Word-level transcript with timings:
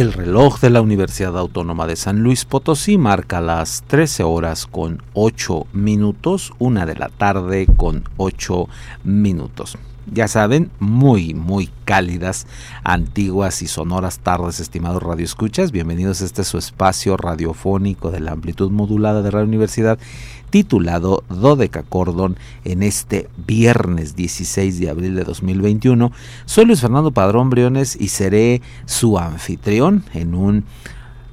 El 0.00 0.14
reloj 0.14 0.60
de 0.60 0.70
la 0.70 0.80
Universidad 0.80 1.36
Autónoma 1.36 1.86
de 1.86 1.94
San 1.94 2.22
Luis 2.22 2.46
Potosí 2.46 2.96
marca 2.96 3.42
las 3.42 3.84
13 3.86 4.22
horas 4.22 4.64
con 4.64 5.02
8 5.12 5.66
minutos, 5.74 6.54
una 6.58 6.86
de 6.86 6.96
la 6.96 7.10
tarde 7.10 7.66
con 7.76 8.04
8 8.16 8.66
minutos. 9.04 9.76
Ya 10.10 10.26
saben, 10.26 10.70
muy, 10.78 11.34
muy 11.34 11.68
cálidas, 11.84 12.46
antiguas 12.82 13.60
y 13.60 13.66
sonoras 13.66 14.20
tardes, 14.20 14.58
estimados 14.58 15.02
radioescuchas. 15.02 15.70
Bienvenidos 15.70 16.22
a 16.22 16.24
este 16.24 16.44
su 16.44 16.56
espacio 16.56 17.18
radiofónico 17.18 18.10
de 18.10 18.20
la 18.20 18.32
amplitud 18.32 18.70
modulada 18.70 19.20
de 19.20 19.30
la 19.30 19.42
Universidad 19.42 19.98
titulado 20.50 21.24
Dodeca 21.28 21.82
Cordon 21.82 22.36
en 22.64 22.82
este 22.82 23.28
viernes 23.46 24.16
16 24.16 24.80
de 24.80 24.90
abril 24.90 25.14
de 25.14 25.24
2021. 25.24 26.12
Soy 26.44 26.64
Luis 26.66 26.80
Fernando 26.80 27.12
Padrón 27.12 27.50
Briones 27.50 27.96
y 27.98 28.08
seré 28.08 28.60
su 28.84 29.18
anfitrión 29.18 30.04
en 30.12 30.34
un 30.34 30.64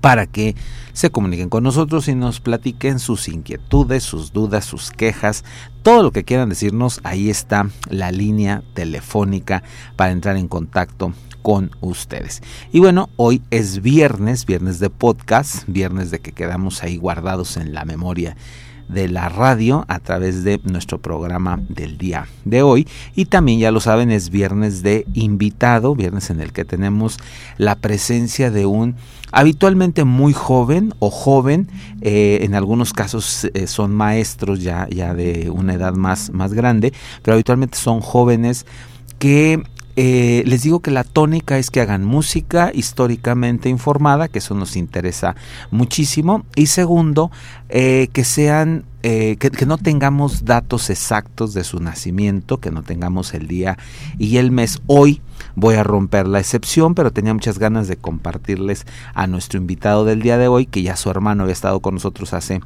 para 0.00 0.26
que 0.26 0.54
se 0.92 1.10
comuniquen 1.10 1.48
con 1.48 1.64
nosotros 1.64 2.08
y 2.08 2.14
nos 2.14 2.40
platiquen 2.40 2.98
sus 2.98 3.26
inquietudes, 3.26 4.02
sus 4.02 4.34
dudas, 4.34 4.66
sus 4.66 4.90
quejas, 4.90 5.44
todo 5.82 6.02
lo 6.02 6.12
que 6.12 6.24
quieran 6.24 6.50
decirnos. 6.50 7.00
Ahí 7.04 7.30
está 7.30 7.70
la 7.88 8.12
línea 8.12 8.62
telefónica 8.74 9.62
para 9.96 10.12
entrar 10.12 10.36
en 10.36 10.48
contacto 10.48 11.14
con 11.40 11.70
ustedes. 11.80 12.42
Y 12.72 12.80
bueno, 12.80 13.10
hoy 13.16 13.42
es 13.50 13.82
viernes, 13.82 14.46
viernes 14.46 14.78
de 14.78 14.90
podcast, 14.90 15.64
viernes 15.66 16.10
de 16.10 16.18
que 16.18 16.32
quedamos 16.32 16.82
ahí 16.82 16.96
guardados 16.96 17.56
en 17.56 17.72
la 17.72 17.84
memoria 17.84 18.36
de 18.88 19.08
la 19.08 19.28
radio 19.28 19.84
a 19.88 19.98
través 19.98 20.44
de 20.44 20.60
nuestro 20.64 20.98
programa 20.98 21.60
del 21.68 21.98
día 21.98 22.26
de 22.44 22.62
hoy. 22.62 22.86
Y 23.14 23.26
también, 23.26 23.58
ya 23.60 23.70
lo 23.70 23.80
saben, 23.80 24.10
es 24.10 24.30
viernes 24.30 24.82
de 24.82 25.06
invitado, 25.14 25.94
viernes 25.94 26.30
en 26.30 26.40
el 26.40 26.52
que 26.52 26.64
tenemos 26.64 27.18
la 27.58 27.76
presencia 27.76 28.50
de 28.50 28.66
un 28.66 28.96
habitualmente 29.32 30.04
muy 30.04 30.32
joven 30.32 30.94
o 31.00 31.10
joven, 31.10 31.68
eh, 32.02 32.38
en 32.42 32.54
algunos 32.54 32.92
casos 32.92 33.50
eh, 33.52 33.66
son 33.66 33.92
maestros 33.92 34.62
ya, 34.62 34.86
ya 34.90 35.12
de 35.12 35.50
una 35.50 35.74
edad 35.74 35.94
más, 35.94 36.30
más 36.30 36.54
grande, 36.54 36.92
pero 37.22 37.34
habitualmente 37.34 37.76
son 37.76 38.00
jóvenes 38.00 38.64
que 39.18 39.60
eh, 39.96 40.42
les 40.46 40.62
digo 40.62 40.80
que 40.80 40.90
la 40.90 41.04
tónica 41.04 41.56
es 41.56 41.70
que 41.70 41.80
hagan 41.80 42.04
música 42.04 42.72
históricamente 42.74 43.68
informada, 43.68 44.28
que 44.28 44.38
eso 44.38 44.54
nos 44.54 44.76
interesa 44.76 45.36
muchísimo. 45.70 46.44
Y 46.56 46.66
segundo, 46.66 47.30
eh, 47.76 48.08
que 48.12 48.22
sean, 48.22 48.84
eh, 49.02 49.36
que, 49.36 49.66
no 49.66 49.78
tengamos 49.78 50.44
datos 50.44 50.90
exactos 50.90 51.54
de 51.54 51.64
su 51.64 51.80
nacimiento, 51.80 52.60
que 52.60 52.70
no 52.70 52.84
tengamos 52.84 53.34
el 53.34 53.48
día 53.48 53.76
y 54.16 54.36
el 54.36 54.52
mes. 54.52 54.80
Hoy 54.86 55.20
voy 55.56 55.74
a 55.74 55.82
romper 55.82 56.28
la 56.28 56.38
excepción, 56.38 56.94
pero 56.94 57.12
tenía 57.12 57.34
muchas 57.34 57.58
ganas 57.58 57.88
de 57.88 57.96
compartirles 57.96 58.86
a 59.12 59.26
nuestro 59.26 59.58
invitado 59.58 60.04
del 60.04 60.22
día 60.22 60.38
de 60.38 60.46
hoy, 60.46 60.66
que 60.66 60.82
ya 60.82 60.94
su 60.94 61.10
hermano 61.10 61.42
había 61.42 61.52
estado 61.52 61.80
con 61.80 61.94
nosotros 61.94 62.32
hace 62.32 62.60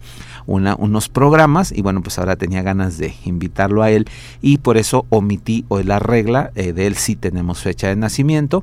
unos 0.44 1.08
programas 1.08 1.72
y 1.72 1.80
bueno, 1.80 2.02
pues 2.02 2.18
ahora 2.18 2.36
tenía 2.36 2.60
ganas 2.60 2.98
de 2.98 3.14
invitarlo 3.24 3.82
a 3.82 3.90
él 3.90 4.04
y 4.42 4.58
por 4.58 4.76
eso 4.76 5.06
omití 5.08 5.64
hoy 5.68 5.84
la 5.84 6.00
regla 6.00 6.50
eh, 6.54 6.74
de 6.74 6.86
él 6.86 6.96
sí 6.96 7.16
tenemos 7.16 7.60
fecha 7.60 7.88
de 7.88 7.96
nacimiento 7.96 8.62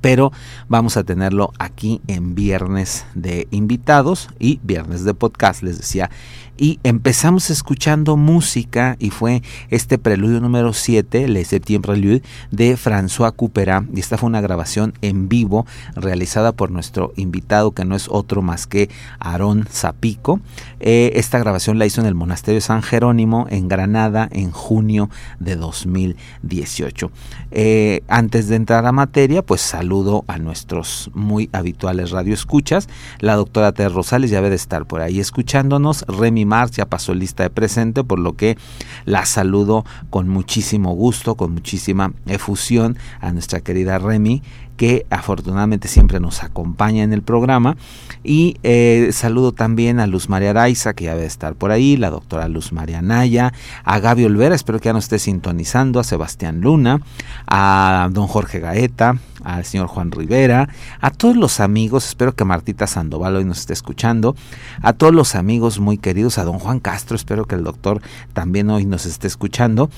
pero 0.00 0.32
vamos 0.68 0.96
a 0.96 1.04
tenerlo 1.04 1.52
aquí 1.58 2.00
en 2.06 2.34
viernes 2.34 3.06
de 3.14 3.48
invitados 3.50 4.28
y 4.38 4.60
viernes 4.62 5.04
de 5.04 5.14
podcast, 5.14 5.62
les 5.62 5.78
decía 5.78 6.10
y 6.58 6.78
empezamos 6.82 7.50
escuchando 7.50 8.16
música 8.16 8.96
y 8.98 9.10
fue 9.10 9.42
este 9.70 9.98
preludio 9.98 10.40
número 10.40 10.72
7, 10.72 11.28
Le 11.28 11.44
Septième 11.44 11.82
Prelude, 11.82 12.22
de 12.50 12.76
François 12.76 13.32
Couperat 13.34 13.84
y 13.94 14.00
esta 14.00 14.16
fue 14.16 14.28
una 14.28 14.40
grabación 14.40 14.94
en 15.02 15.28
vivo 15.28 15.66
realizada 15.94 16.52
por 16.52 16.70
nuestro 16.70 17.12
invitado 17.16 17.72
que 17.72 17.84
no 17.84 17.94
es 17.94 18.08
otro 18.10 18.42
más 18.42 18.66
que 18.66 18.88
Aarón 19.18 19.66
Zapico. 19.70 20.40
Eh, 20.80 21.12
esta 21.16 21.38
grabación 21.38 21.78
la 21.78 21.86
hizo 21.86 22.00
en 22.00 22.06
el 22.06 22.14
Monasterio 22.14 22.60
San 22.60 22.82
Jerónimo 22.82 23.46
en 23.50 23.68
Granada 23.68 24.28
en 24.32 24.50
junio 24.50 25.10
de 25.38 25.56
2018. 25.56 27.10
Eh, 27.50 28.02
antes 28.08 28.48
de 28.48 28.56
entrar 28.56 28.86
a 28.86 28.92
materia, 28.92 29.42
pues 29.42 29.60
saludo 29.60 30.24
a 30.26 30.38
nuestros 30.38 31.10
muy 31.14 31.50
habituales 31.52 32.10
radioescuchas. 32.10 32.88
La 33.20 33.36
doctora 33.36 33.72
Ter 33.72 33.92
Rosales 33.92 34.30
ya 34.30 34.38
debe 34.38 34.50
de 34.50 34.56
estar 34.56 34.86
por 34.86 35.00
ahí 35.00 35.20
escuchándonos. 35.20 36.04
Remy 36.08 36.45
ya 36.70 36.86
pasó 36.86 37.14
lista 37.14 37.42
de 37.42 37.50
presente, 37.50 38.04
por 38.04 38.18
lo 38.18 38.36
que 38.36 38.56
la 39.04 39.26
saludo 39.26 39.84
con 40.10 40.28
muchísimo 40.28 40.94
gusto, 40.94 41.34
con 41.34 41.52
muchísima 41.52 42.12
efusión 42.26 42.96
a 43.20 43.32
nuestra 43.32 43.60
querida 43.60 43.98
Remy 43.98 44.42
que 44.76 45.06
afortunadamente 45.10 45.88
siempre 45.88 46.20
nos 46.20 46.42
acompaña 46.42 47.02
en 47.02 47.12
el 47.12 47.22
programa. 47.22 47.76
Y 48.22 48.56
eh, 48.62 49.10
saludo 49.12 49.52
también 49.52 50.00
a 50.00 50.06
Luz 50.06 50.28
María 50.28 50.50
Araiza, 50.50 50.94
que 50.94 51.04
ya 51.04 51.14
debe 51.14 51.26
estar 51.26 51.54
por 51.54 51.70
ahí, 51.70 51.96
la 51.96 52.10
doctora 52.10 52.48
Luz 52.48 52.72
María 52.72 53.02
Naya, 53.02 53.52
a 53.84 53.98
Gaby 54.00 54.24
Olvera, 54.24 54.54
espero 54.54 54.80
que 54.80 54.86
ya 54.86 54.92
nos 54.92 55.04
esté 55.04 55.18
sintonizando, 55.18 56.00
a 56.00 56.04
Sebastián 56.04 56.60
Luna, 56.60 57.00
a 57.46 58.08
don 58.10 58.26
Jorge 58.26 58.58
Gaeta, 58.58 59.18
al 59.44 59.64
señor 59.64 59.86
Juan 59.86 60.10
Rivera, 60.10 60.68
a 61.00 61.10
todos 61.10 61.36
los 61.36 61.60
amigos, 61.60 62.08
espero 62.08 62.34
que 62.34 62.44
Martita 62.44 62.88
Sandoval 62.88 63.36
hoy 63.36 63.44
nos 63.44 63.60
esté 63.60 63.72
escuchando, 63.74 64.34
a 64.82 64.92
todos 64.92 65.14
los 65.14 65.36
amigos 65.36 65.78
muy 65.78 65.98
queridos, 65.98 66.38
a 66.38 66.44
don 66.44 66.58
Juan 66.58 66.80
Castro, 66.80 67.14
espero 67.14 67.44
que 67.44 67.54
el 67.54 67.62
doctor 67.62 68.00
también 68.32 68.70
hoy 68.70 68.86
nos 68.86 69.06
esté 69.06 69.28
escuchando 69.28 69.88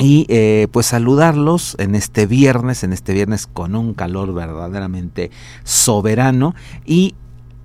y 0.00 0.24
eh, 0.28 0.66
pues 0.72 0.86
saludarlos 0.86 1.76
en 1.78 1.94
este 1.94 2.26
viernes, 2.26 2.82
en 2.84 2.92
este 2.92 3.12
viernes 3.12 3.46
con 3.46 3.76
un 3.76 3.92
calor 3.92 4.32
verdaderamente 4.32 5.30
soberano 5.62 6.54
y 6.86 7.14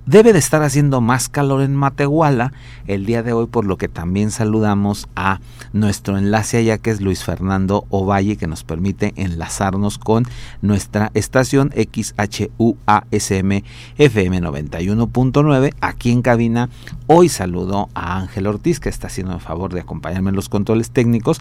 debe 0.05 0.33
de 0.33 0.39
estar 0.39 0.61
haciendo 0.61 1.01
más 1.01 1.29
calor 1.29 1.61
en 1.61 1.75
Matehuala 1.75 2.53
el 2.87 3.05
día 3.05 3.23
de 3.23 3.33
hoy, 3.33 3.47
por 3.47 3.65
lo 3.65 3.77
que 3.77 3.87
también 3.87 4.31
saludamos 4.31 5.07
a 5.15 5.39
nuestro 5.73 6.17
enlace 6.17 6.57
allá 6.57 6.77
que 6.77 6.91
es 6.91 7.01
Luis 7.01 7.23
Fernando 7.23 7.85
Ovalle 7.89 8.37
que 8.37 8.47
nos 8.47 8.63
permite 8.63 9.13
enlazarnos 9.15 9.97
con 9.97 10.25
nuestra 10.61 11.11
estación 11.13 11.71
XHUASM 11.71 13.61
FM 13.97 14.41
91.9 14.41 15.73
aquí 15.81 16.11
en 16.11 16.21
cabina. 16.21 16.69
Hoy 17.07 17.29
saludo 17.29 17.89
a 17.93 18.17
Ángel 18.17 18.47
Ortiz 18.47 18.79
que 18.79 18.89
está 18.89 19.07
haciendo 19.07 19.33
el 19.33 19.41
favor 19.41 19.73
de 19.73 19.79
acompañarme 19.79 20.29
en 20.29 20.35
los 20.35 20.49
controles 20.49 20.91
técnicos 20.91 21.39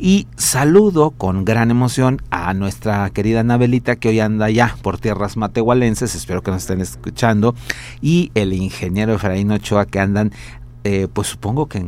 y 0.00 0.26
saludo 0.36 1.10
con 1.10 1.44
gran 1.44 1.70
emoción 1.70 2.22
a 2.30 2.54
nuestra 2.54 3.10
querida 3.10 3.40
Anabelita 3.40 3.96
que 3.96 4.08
hoy 4.08 4.20
anda 4.20 4.48
ya 4.48 4.76
por 4.82 4.98
tierras 4.98 5.36
matehualenses, 5.36 6.14
espero 6.14 6.42
que 6.42 6.50
nos 6.50 6.62
estén 6.62 6.80
escuchando, 6.80 7.54
y 8.00 8.32
el 8.34 8.54
ingeniero 8.54 9.14
Efraín 9.14 9.50
Ochoa 9.50 9.84
que 9.84 10.00
andan 10.00 10.32
eh, 10.84 11.08
pues 11.12 11.28
supongo 11.28 11.68
que 11.68 11.78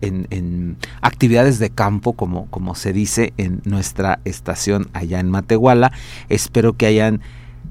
en, 0.00 0.26
en, 0.30 0.76
actividades 1.02 1.60
de 1.60 1.70
campo, 1.70 2.14
como, 2.14 2.46
como 2.46 2.74
se 2.74 2.92
dice 2.92 3.32
en 3.36 3.60
nuestra 3.64 4.18
estación 4.24 4.88
allá 4.92 5.20
en 5.20 5.30
Matehuala. 5.30 5.92
Espero 6.28 6.72
que 6.72 6.86
hayan 6.86 7.20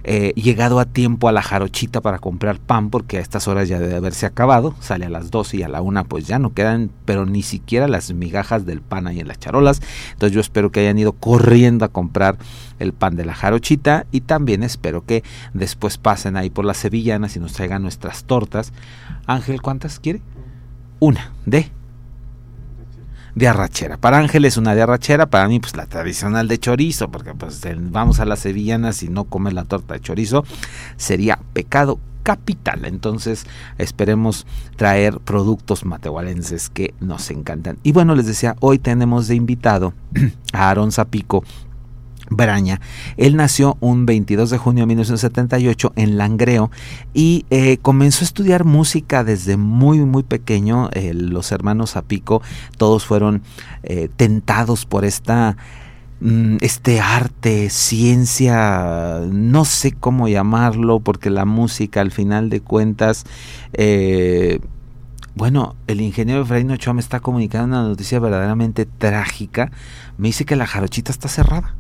eh, 0.04 0.34
llegado 0.36 0.80
a 0.80 0.86
tiempo 0.86 1.28
a 1.28 1.32
la 1.32 1.42
jarochita 1.42 2.00
para 2.00 2.20
comprar 2.20 2.60
pan 2.60 2.90
porque 2.90 3.18
a 3.18 3.22
estas 3.22 3.48
horas 3.48 3.68
ya 3.68 3.80
debe 3.80 3.96
haberse 3.96 4.26
acabado, 4.26 4.74
sale 4.80 5.06
a 5.06 5.10
las 5.10 5.30
12 5.30 5.58
y 5.58 5.64
a 5.64 5.68
la 5.68 5.82
1 5.82 6.06
pues 6.06 6.26
ya 6.26 6.40
no 6.40 6.54
quedan 6.54 6.90
pero 7.06 7.26
ni 7.26 7.44
siquiera 7.44 7.88
las 7.88 8.14
migajas 8.14 8.66
del 8.66 8.82
pan 8.82 9.08
ahí 9.08 9.20
en 9.20 9.28
las 9.28 9.40
charolas, 9.40 9.82
entonces 10.14 10.34
yo 10.34 10.42
espero 10.42 10.72
que 10.72 10.80
hayan 10.80 10.98
ido 11.00 11.12
corriendo 11.12 11.84
a 11.84 11.90
comprar 11.90 12.38
el 12.80 12.94
pan 12.94 13.16
de 13.16 13.26
la 13.26 13.34
jarochita 13.34 14.06
y 14.12 14.22
también 14.22 14.64
espero 14.64 15.06
que 15.06 15.24
después 15.54 15.98
pasen 15.98 16.38
ahí 16.38 16.50
por 16.50 16.66
las 16.66 16.78
sevillanas 16.78 17.36
y 17.36 17.40
nos 17.40 17.54
traigan 17.54 17.82
nuestras 17.82 18.24
tortas. 18.24 18.72
Ángel, 19.28 19.62
¿cuántas 19.62 20.00
quiere? 20.00 20.22
Una, 21.00 21.34
de 21.46 21.72
de 23.36 23.48
arrachera. 23.48 23.98
Para 23.98 24.18
Ángel 24.18 24.46
es 24.46 24.58
una 24.58 24.76
de 24.76 24.82
arrachera, 24.82 25.28
para 25.28 25.48
mí 25.48 25.60
pues 25.60 25.76
la 25.76 25.86
tradicional 25.86 26.48
de 26.48 26.58
chorizo, 26.58 27.10
porque 27.10 27.34
pues 27.34 27.62
vamos 27.92 28.20
a 28.20 28.26
las 28.26 28.40
sevillanas 28.40 29.04
y 29.04 29.10
no 29.10 29.26
comer 29.26 29.54
la 29.54 29.66
torta 29.66 29.94
de 29.94 30.02
chorizo 30.02 30.44
sería 30.98 31.40
pecado 31.54 32.00
capital. 32.24 32.86
Entonces 32.86 33.46
esperemos 33.78 34.46
traer 34.76 35.20
productos 35.20 35.86
matehualenses 35.86 36.70
que 36.70 36.94
nos 37.00 37.32
encantan. 37.32 37.78
Y 37.84 37.92
bueno, 37.92 38.16
les 38.16 38.28
decía, 38.28 38.56
hoy 38.60 38.80
tenemos 38.80 39.28
de 39.28 39.36
invitado 39.36 39.94
a 40.54 40.70
Aaron 40.70 40.92
Zapico, 40.92 41.44
Braña. 42.30 42.80
Él 43.18 43.36
nació 43.36 43.78
un 43.80 44.06
22 44.06 44.50
de 44.50 44.58
junio 44.58 44.84
de 44.84 44.88
1978 44.88 45.94
en 45.96 46.18
Langreo 46.18 46.72
y 47.14 47.46
eh, 47.50 47.78
comenzó 47.82 48.24
a 48.24 48.26
estudiar 48.26 48.66
música 48.66 49.24
desde 49.24 49.58
muy 49.58 50.00
muy 50.00 50.24
pequeño. 50.24 50.90
Eh, 50.94 51.14
los 51.14 51.52
hermanos 51.52 51.92
Zapico 51.94 52.42
todos 52.78 53.06
fueron 53.06 53.42
eh, 53.84 54.10
tentados 54.16 54.86
por 54.86 55.06
esta 55.06 55.58
mm, 56.22 56.58
este 56.62 57.00
arte, 57.00 57.70
ciencia, 57.70 59.22
no 59.32 59.66
sé 59.66 59.92
cómo 59.92 60.28
llamarlo, 60.28 61.00
porque 61.00 61.30
la 61.30 61.46
música 61.46 62.02
al 62.02 62.12
final 62.12 62.50
de 62.50 62.62
cuentas 62.62 63.26
bueno, 65.40 65.78
el 65.88 66.02
ingeniero 66.02 66.42
Efraín 66.42 66.70
Ochoa 66.70 66.94
me 66.94 67.00
está 67.00 67.22
comunicando 67.22 67.78
una 67.78 67.88
noticia 67.88 68.20
verdaderamente 68.20 68.86
trágica. 68.86 69.72
Me 70.18 70.28
dice 70.28 70.44
que 70.44 70.58
la 70.58 70.68
jarochita 70.68 71.14
está 71.14 71.30
cerrada. 71.30 71.76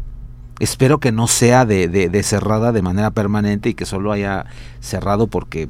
Espero 0.59 0.99
que 0.99 1.11
no 1.11 1.27
sea 1.27 1.65
de, 1.65 1.87
de, 1.87 2.23
cerrada 2.23 2.71
de 2.71 2.81
manera 2.81 3.11
permanente 3.11 3.69
y 3.69 3.73
que 3.73 3.85
solo 3.85 4.11
haya 4.11 4.45
cerrado 4.79 5.27
porque 5.27 5.69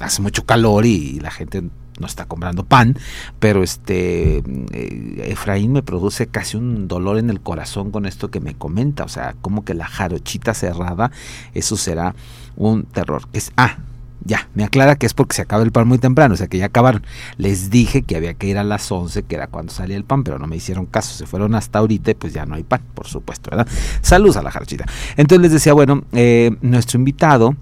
hace 0.00 0.22
mucho 0.22 0.44
calor 0.44 0.86
y, 0.86 1.20
la 1.20 1.30
gente 1.30 1.62
no 1.98 2.06
está 2.06 2.26
comprando 2.26 2.64
pan, 2.64 2.96
pero 3.38 3.62
este 3.62 4.42
eh, 4.72 5.30
Efraín 5.30 5.72
me 5.72 5.82
produce 5.82 6.26
casi 6.26 6.58
un 6.58 6.88
dolor 6.88 7.16
en 7.16 7.30
el 7.30 7.40
corazón 7.40 7.90
con 7.90 8.04
esto 8.04 8.30
que 8.30 8.40
me 8.40 8.54
comenta, 8.54 9.04
o 9.04 9.08
sea, 9.08 9.34
como 9.40 9.64
que 9.64 9.72
la 9.72 9.86
jarochita 9.86 10.52
cerrada, 10.52 11.10
eso 11.54 11.76
será 11.76 12.14
un 12.56 12.84
terror. 12.84 13.22
Es 13.32 13.50
ah, 13.56 13.78
ya, 14.26 14.48
me 14.54 14.64
aclara 14.64 14.96
que 14.96 15.06
es 15.06 15.14
porque 15.14 15.36
se 15.36 15.42
acaba 15.42 15.62
el 15.62 15.72
pan 15.72 15.86
muy 15.88 15.98
temprano, 15.98 16.34
o 16.34 16.36
sea 16.36 16.46
que 16.46 16.58
ya 16.58 16.66
acabaron. 16.66 17.04
Les 17.36 17.70
dije 17.70 18.02
que 18.02 18.16
había 18.16 18.34
que 18.34 18.46
ir 18.46 18.58
a 18.58 18.64
las 18.64 18.90
11, 18.90 19.22
que 19.22 19.34
era 19.36 19.46
cuando 19.46 19.72
salía 19.72 19.96
el 19.96 20.04
pan, 20.04 20.24
pero 20.24 20.38
no 20.38 20.46
me 20.46 20.56
hicieron 20.56 20.86
caso. 20.86 21.14
Se 21.14 21.26
fueron 21.26 21.54
hasta 21.54 21.78
ahorita 21.78 22.10
y 22.10 22.14
pues 22.14 22.32
ya 22.32 22.46
no 22.46 22.54
hay 22.54 22.64
pan, 22.64 22.82
por 22.94 23.06
supuesto, 23.06 23.50
¿verdad? 23.50 23.68
Saludos 24.02 24.36
a 24.36 24.42
la 24.42 24.50
jarchita. 24.50 24.84
Entonces 25.16 25.42
les 25.42 25.52
decía, 25.52 25.72
bueno, 25.72 26.02
eh, 26.12 26.56
nuestro 26.60 26.98
invitado 26.98 27.56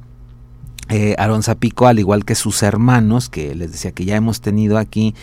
eh, 0.91 1.15
Aarón 1.19 1.43
Zapico, 1.43 1.87
al 1.87 1.99
igual 1.99 2.27
que 2.27 2.35
sus 2.35 2.63
hermanos, 2.63 3.31
que 3.31 3.55
les 3.55 3.73
decía 3.73 3.93
que 3.93 4.05
ya 4.05 4.17
hemos 4.17 4.43
tenido 4.43 4.77
aquí 4.77 5.15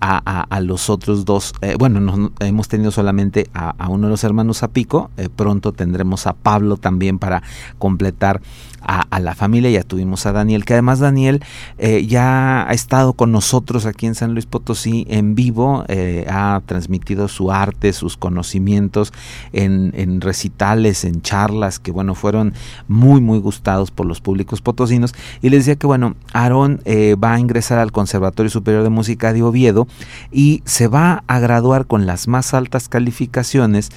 a, 0.00 0.60
los 0.62 0.90
otros 0.90 1.24
dos, 1.24 1.54
eh, 1.60 1.74
bueno, 1.76 1.98
no, 1.98 2.30
hemos 2.38 2.68
tenido 2.68 2.92
solamente 2.92 3.50
a, 3.52 3.88
uno 3.88 4.06
de 4.06 4.12
los 4.12 4.22
hermanos 4.22 4.58
Zapico, 4.58 5.10
eh, 5.16 5.28
pronto 5.34 5.72
tendremos 5.72 6.28
a 6.28 6.34
Pablo 6.34 6.76
también 6.76 7.18
para 7.18 7.42
completar 7.78 8.40
a, 8.82 9.20
la 9.20 9.34
familia, 9.34 9.70
ya 9.70 9.82
tuvimos 9.82 10.26
a 10.26 10.32
Daniel, 10.32 10.64
que 10.64 10.74
además 10.74 11.00
Daniel 11.00 11.42
eh, 11.78 12.06
ya 12.06 12.68
ha 12.68 12.72
estado 12.72 13.12
con 13.12 13.32
nosotros 13.32 13.86
aquí 13.86 14.06
en 14.06 14.14
San 14.14 14.32
Luis 14.32 14.46
Potosí 14.46 15.06
en 15.08 15.34
vivo, 15.34 15.84
eh, 15.88 16.26
ha 16.28 16.60
transmitido 16.64 17.28
su 17.28 17.50
arte, 17.50 17.92
sus 17.92 18.16
conocimientos 18.16 19.12
en, 19.52 20.20
recitales, 20.20 21.04
en 21.04 21.22
charlas, 21.22 21.78
que 21.78 21.90
bueno, 21.90 22.14
fueron 22.14 22.54
muy, 22.86 23.20
muy 23.20 23.38
gustados 23.38 23.90
por 23.90 24.06
los 24.06 24.20
públicos 24.20 24.60
potosinos. 24.60 25.14
Y 25.42 25.50
les 25.50 25.60
decía 25.60 25.76
que 25.76 25.86
bueno, 25.86 26.16
Aarón 26.32 26.80
eh, 26.84 27.16
va 27.16 27.34
a 27.34 27.40
ingresar 27.40 27.78
al 27.78 27.92
Conservatorio 27.92 28.50
Superior 28.50 28.82
de 28.82 28.90
Música 28.90 29.32
de 29.32 29.42
Oviedo 29.42 29.86
y 30.30 30.62
se 30.64 30.88
va 30.88 31.24
a 31.26 31.38
graduar 31.40 31.86
con 31.86 32.06
las 32.06 32.28
más 32.28 32.54
altas 32.54 32.88
calificaciones 32.88 33.90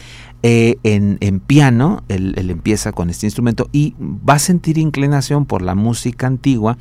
eh, 0.43 0.77
en, 0.83 1.39
piano, 1.39 2.03
él, 2.07 2.35
empieza 2.49 2.91
con 2.91 3.09
este 3.09 3.27
instrumento 3.27 3.69
y 3.71 3.95
va 3.99 4.35
a 4.35 4.39
sentir 4.39 4.77
inclinación 4.77 5.45
por 5.45 5.61
la 5.61 5.75
música 5.75 6.27
antigua 6.27 6.77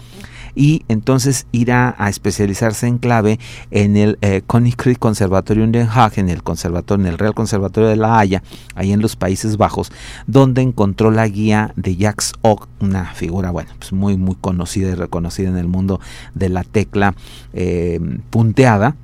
y 0.55 0.83
entonces 0.89 1.47
irá 1.53 1.95
a 1.99 2.09
especializarse 2.09 2.87
en 2.87 2.99
clave 2.99 3.39
en 3.71 3.97
el 3.97 4.19
eh, 4.23 4.43
Koninklijk 4.47 4.99
Conservatorium 4.99 5.73
Den 5.73 5.89
Haag, 5.89 6.19
en 6.19 6.29
el 6.29 6.43
conservatorio, 6.43 7.07
en 7.07 7.13
el 7.13 7.19
Real 7.19 7.35
Conservatorio 7.35 7.89
de 7.89 7.97
La 7.97 8.19
Haya, 8.19 8.43
ahí 8.75 8.93
en 8.93 9.01
los 9.01 9.17
Países 9.17 9.57
Bajos, 9.57 9.93
donde 10.27 10.63
encontró 10.63 11.11
la 11.11 11.29
guía 11.29 11.73
de 11.77 11.97
Jacques 11.97 12.33
Ock, 12.43 12.69
una 12.81 13.13
figura, 13.15 13.51
bueno, 13.51 13.71
pues 13.79 13.93
muy, 13.93 14.17
muy 14.17 14.37
conocida 14.37 14.89
y 14.91 14.95
reconocida 14.95 15.49
en 15.49 15.57
el 15.57 15.69
mundo 15.69 16.01
de 16.35 16.49
la 16.49 16.65
tecla 16.65 17.15
eh, 17.53 18.01
punteada 18.31 18.97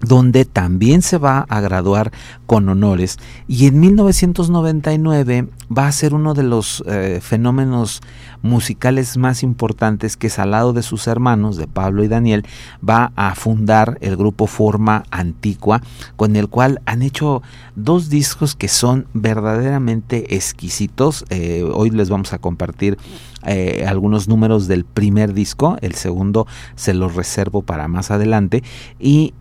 donde 0.00 0.44
también 0.44 1.02
se 1.02 1.18
va 1.18 1.46
a 1.48 1.60
graduar 1.60 2.12
con 2.46 2.68
honores 2.68 3.18
y 3.48 3.66
en 3.66 3.80
1999 3.80 5.48
va 5.76 5.86
a 5.86 5.92
ser 5.92 6.14
uno 6.14 6.34
de 6.34 6.42
los 6.42 6.84
eh, 6.86 7.20
fenómenos 7.22 8.02
musicales 8.42 9.16
más 9.16 9.42
importantes 9.42 10.16
que 10.16 10.30
al 10.36 10.50
lado 10.50 10.72
de 10.72 10.82
sus 10.82 11.06
hermanos, 11.06 11.56
de 11.56 11.66
Pablo 11.66 12.04
y 12.04 12.08
Daniel, 12.08 12.44
va 12.86 13.12
a 13.16 13.34
fundar 13.34 13.98
el 14.00 14.16
grupo 14.16 14.46
Forma 14.46 15.04
Antigua, 15.10 15.80
con 16.16 16.36
el 16.36 16.48
cual 16.48 16.80
han 16.86 17.02
hecho 17.02 17.42
dos 17.76 18.08
discos 18.08 18.54
que 18.54 18.68
son 18.68 19.06
verdaderamente 19.14 20.34
exquisitos. 20.34 21.24
Eh, 21.30 21.68
hoy 21.72 21.90
les 21.90 22.10
vamos 22.10 22.32
a 22.32 22.38
compartir 22.38 22.98
eh, 23.46 23.84
algunos 23.86 24.28
números 24.28 24.68
del 24.68 24.84
primer 24.84 25.34
disco, 25.34 25.76
el 25.80 25.94
segundo 25.94 26.46
se 26.74 26.94
los 26.94 27.14
reservo 27.14 27.62
para 27.62 27.88
más 27.88 28.10
adelante 28.10 28.62
y 28.98 29.34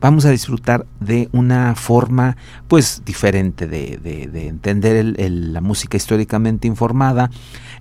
vamos 0.00 0.24
a 0.24 0.30
disfrutar 0.30 0.86
de 1.00 1.28
una 1.32 1.74
forma 1.74 2.36
pues 2.68 3.02
diferente 3.04 3.66
de, 3.66 4.00
entender 4.48 5.14
la 5.16 5.60
música 5.60 5.96
históricamente 5.96 6.68
informada. 6.68 7.30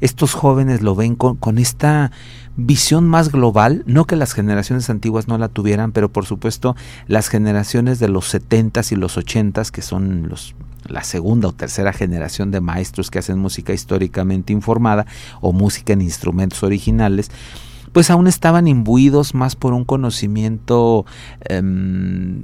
Estos 0.01 0.33
jóvenes 0.33 0.81
lo 0.81 0.95
ven 0.95 1.15
con, 1.15 1.35
con 1.35 1.57
esta 1.57 2.11
visión 2.65 3.07
más 3.07 3.31
global, 3.31 3.83
no 3.85 4.05
que 4.05 4.15
las 4.15 4.33
generaciones 4.33 4.89
antiguas 4.89 5.27
no 5.27 5.37
la 5.37 5.47
tuvieran, 5.47 5.91
pero 5.91 6.09
por 6.09 6.25
supuesto 6.25 6.75
las 7.07 7.29
generaciones 7.29 7.99
de 7.99 8.09
los 8.09 8.33
70s 8.33 8.91
y 8.91 8.95
los 8.95 9.17
80s, 9.17 9.71
que 9.71 9.81
son 9.81 10.27
los 10.27 10.55
la 10.89 11.03
segunda 11.03 11.47
o 11.47 11.53
tercera 11.53 11.93
generación 11.93 12.51
de 12.51 12.61
maestros 12.61 13.11
que 13.11 13.19
hacen 13.19 13.39
música 13.39 13.73
históricamente 13.73 14.53
informada 14.53 15.05
o 15.41 15.53
música 15.53 15.93
en 15.93 16.01
instrumentos 16.01 16.63
originales, 16.63 17.31
pues 17.91 18.09
aún 18.09 18.27
estaban 18.27 18.67
imbuidos 18.67 19.33
más 19.33 19.55
por 19.55 19.73
un 19.73 19.83
conocimiento 19.83 21.05
em, 21.41 22.43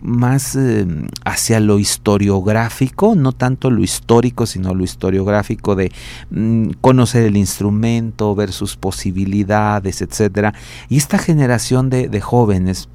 más 0.00 0.54
em, 0.54 1.08
hacia 1.24 1.60
lo 1.60 1.78
historiográfico, 1.78 3.14
no 3.16 3.32
tanto 3.32 3.70
lo 3.70 3.82
histórico, 3.82 4.46
sino 4.46 4.74
lo 4.74 4.84
historiográfico 4.84 5.74
de 5.74 5.92
mm, 6.30 6.70
conocer 6.80 7.24
el 7.24 7.36
instrumento, 7.36 8.34
ver 8.34 8.52
sus 8.52 8.76
posibilidades, 8.76 10.02
etcétera. 10.02 10.54
Y 10.88 10.98
esta 10.98 11.18
generación 11.18 11.90
de, 11.90 12.08
de 12.08 12.20
jóvenes 12.20 12.88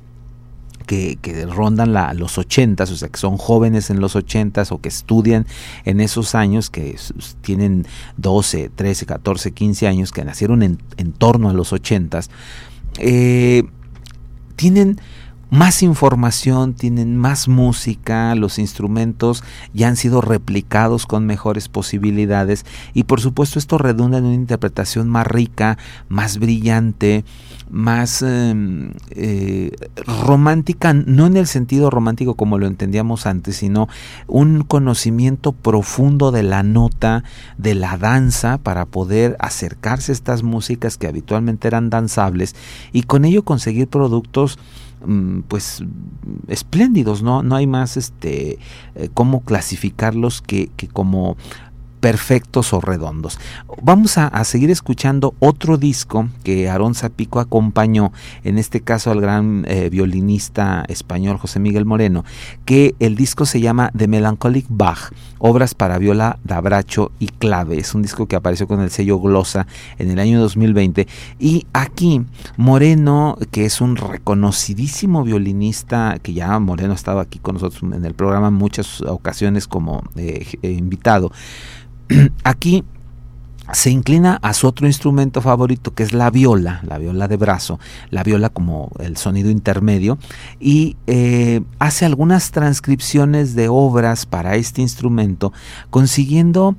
que, 0.91 1.45
rondan 1.45 1.93
la, 1.93 2.13
los 2.13 2.37
80, 2.37 2.83
o 2.83 2.87
sea, 2.87 3.07
que 3.07 3.17
son 3.17 3.37
jóvenes 3.37 3.89
en 3.89 4.01
los 4.01 4.15
80 4.15 4.63
o 4.71 4.81
que 4.81 4.89
estudian 4.89 5.45
en 5.85 6.01
esos 6.01 6.35
años, 6.35 6.69
que 6.69 6.97
tienen 7.41 7.85
12, 8.17 8.69
13, 8.75 9.05
14, 9.05 9.51
15 9.51 9.87
años, 9.87 10.11
que 10.11 10.25
nacieron 10.25 10.63
en, 10.63 10.77
torno 11.17 11.49
a 11.49 11.53
los 11.53 11.71
80, 11.71 12.21
eh, 12.97 13.63
tienen 14.57 14.99
más 15.51 15.83
información, 15.83 16.73
tienen 16.73 17.17
más 17.17 17.49
música, 17.49 18.33
los 18.35 18.57
instrumentos 18.57 19.43
ya 19.73 19.89
han 19.89 19.97
sido 19.97 20.21
replicados 20.21 21.05
con 21.05 21.25
mejores 21.25 21.67
posibilidades 21.67 22.65
y 22.93 23.03
por 23.03 23.19
supuesto 23.19 23.59
esto 23.59 23.77
redunda 23.77 24.19
en 24.19 24.23
una 24.23 24.35
interpretación 24.35 25.09
más 25.09 25.27
rica, 25.27 25.77
más 26.07 26.39
brillante, 26.39 27.25
más 27.69 28.21
em, 28.21 28.93
eh, 29.09 29.71
romántica, 30.05 30.93
no 30.93 31.25
en 31.25 31.35
el 31.35 31.47
sentido 31.47 31.89
romántico 31.89 32.35
como 32.35 32.57
lo 32.57 32.65
entendíamos 32.65 33.25
antes, 33.25 33.57
sino 33.57 33.89
un 34.27 34.63
conocimiento 34.63 35.51
profundo 35.51 36.31
de 36.31 36.43
la 36.43 36.63
nota, 36.63 37.25
de 37.57 37.75
la 37.75 37.97
danza, 37.97 38.57
para 38.57 38.85
poder 38.85 39.35
acercarse 39.39 40.13
a 40.13 40.15
estas 40.15 40.43
músicas 40.43 40.97
que 40.97 41.07
habitualmente 41.07 41.67
eran 41.67 41.89
danzables 41.89 42.55
y 42.93 43.03
con 43.03 43.25
ello 43.25 43.43
conseguir 43.43 43.89
productos 43.89 44.57
pues 45.47 45.83
espléndidos, 46.47 47.23
¿no? 47.23 47.43
No 47.43 47.55
hay 47.55 47.67
más 47.67 47.97
este 47.97 48.59
eh, 48.95 49.09
cómo 49.13 49.41
clasificarlos 49.41 50.41
que, 50.41 50.69
que 50.75 50.87
como 50.87 51.37
perfectos 52.01 52.73
o 52.73 52.81
redondos. 52.81 53.39
Vamos 53.81 54.17
a, 54.17 54.43
seguir 54.43 54.71
escuchando 54.71 55.35
otro 55.39 55.77
disco 55.77 56.27
que 56.43 56.67
Aarón 56.67 56.95
Zapico 56.95 57.39
acompañó, 57.39 58.11
en 58.43 58.57
este 58.57 58.81
caso 58.81 59.11
al 59.11 59.21
gran 59.21 59.65
eh, 59.67 59.89
violinista 59.89 60.83
español 60.87 61.37
José 61.37 61.59
Miguel 61.59 61.85
Moreno, 61.85 62.25
que 62.65 62.95
el 62.99 63.15
disco 63.15 63.45
se 63.45 63.61
llama 63.61 63.91
The 63.95 64.07
Melancholic 64.07 64.65
Bach, 64.67 65.13
obras 65.37 65.75
para 65.75 65.99
viola, 65.99 66.39
dabracho 66.43 67.11
y 67.19 67.27
clave. 67.27 67.77
Es 67.77 67.93
un 67.93 68.01
disco 68.01 68.27
que 68.27 68.35
apareció 68.35 68.67
con 68.67 68.81
el 68.81 68.89
sello 68.89 69.19
Glosa 69.19 69.67
en 69.99 70.09
el 70.09 70.19
año 70.19 70.41
2020. 70.41 71.07
Y 71.39 71.67
aquí 71.71 72.25
Moreno, 72.57 73.37
que 73.51 73.65
es 73.65 73.79
un 73.79 73.95
reconocidísimo 73.95 75.23
violinista, 75.23 76.17
que 76.21 76.33
ya 76.33 76.57
Moreno 76.59 76.93
ha 76.93 76.95
estado 76.95 77.19
aquí 77.19 77.37
con 77.37 77.55
nosotros 77.55 77.83
en 77.83 78.03
el 78.03 78.15
programa 78.15 78.47
en 78.47 78.55
muchas 78.55 79.01
ocasiones 79.01 79.67
como 79.67 80.03
eh, 80.15 80.45
invitado, 80.63 81.31
Aquí 82.43 82.83
se 83.73 83.89
inclina 83.89 84.37
a 84.41 84.53
su 84.53 84.67
otro 84.67 84.87
instrumento 84.87 85.41
favorito 85.41 85.93
que 85.93 86.03
es 86.03 86.13
la 86.13 86.29
viola, 86.29 86.81
la 86.85 86.97
viola 86.97 87.27
de 87.27 87.37
brazo, 87.37 87.79
la 88.09 88.23
viola 88.23 88.49
como 88.49 88.91
el 88.99 89.17
sonido 89.17 89.49
intermedio, 89.49 90.17
y 90.59 90.97
eh, 91.07 91.61
hace 91.79 92.05
algunas 92.05 92.51
transcripciones 92.51 93.55
de 93.55 93.69
obras 93.69 94.25
para 94.25 94.55
este 94.55 94.81
instrumento, 94.81 95.53
consiguiendo 95.89 96.75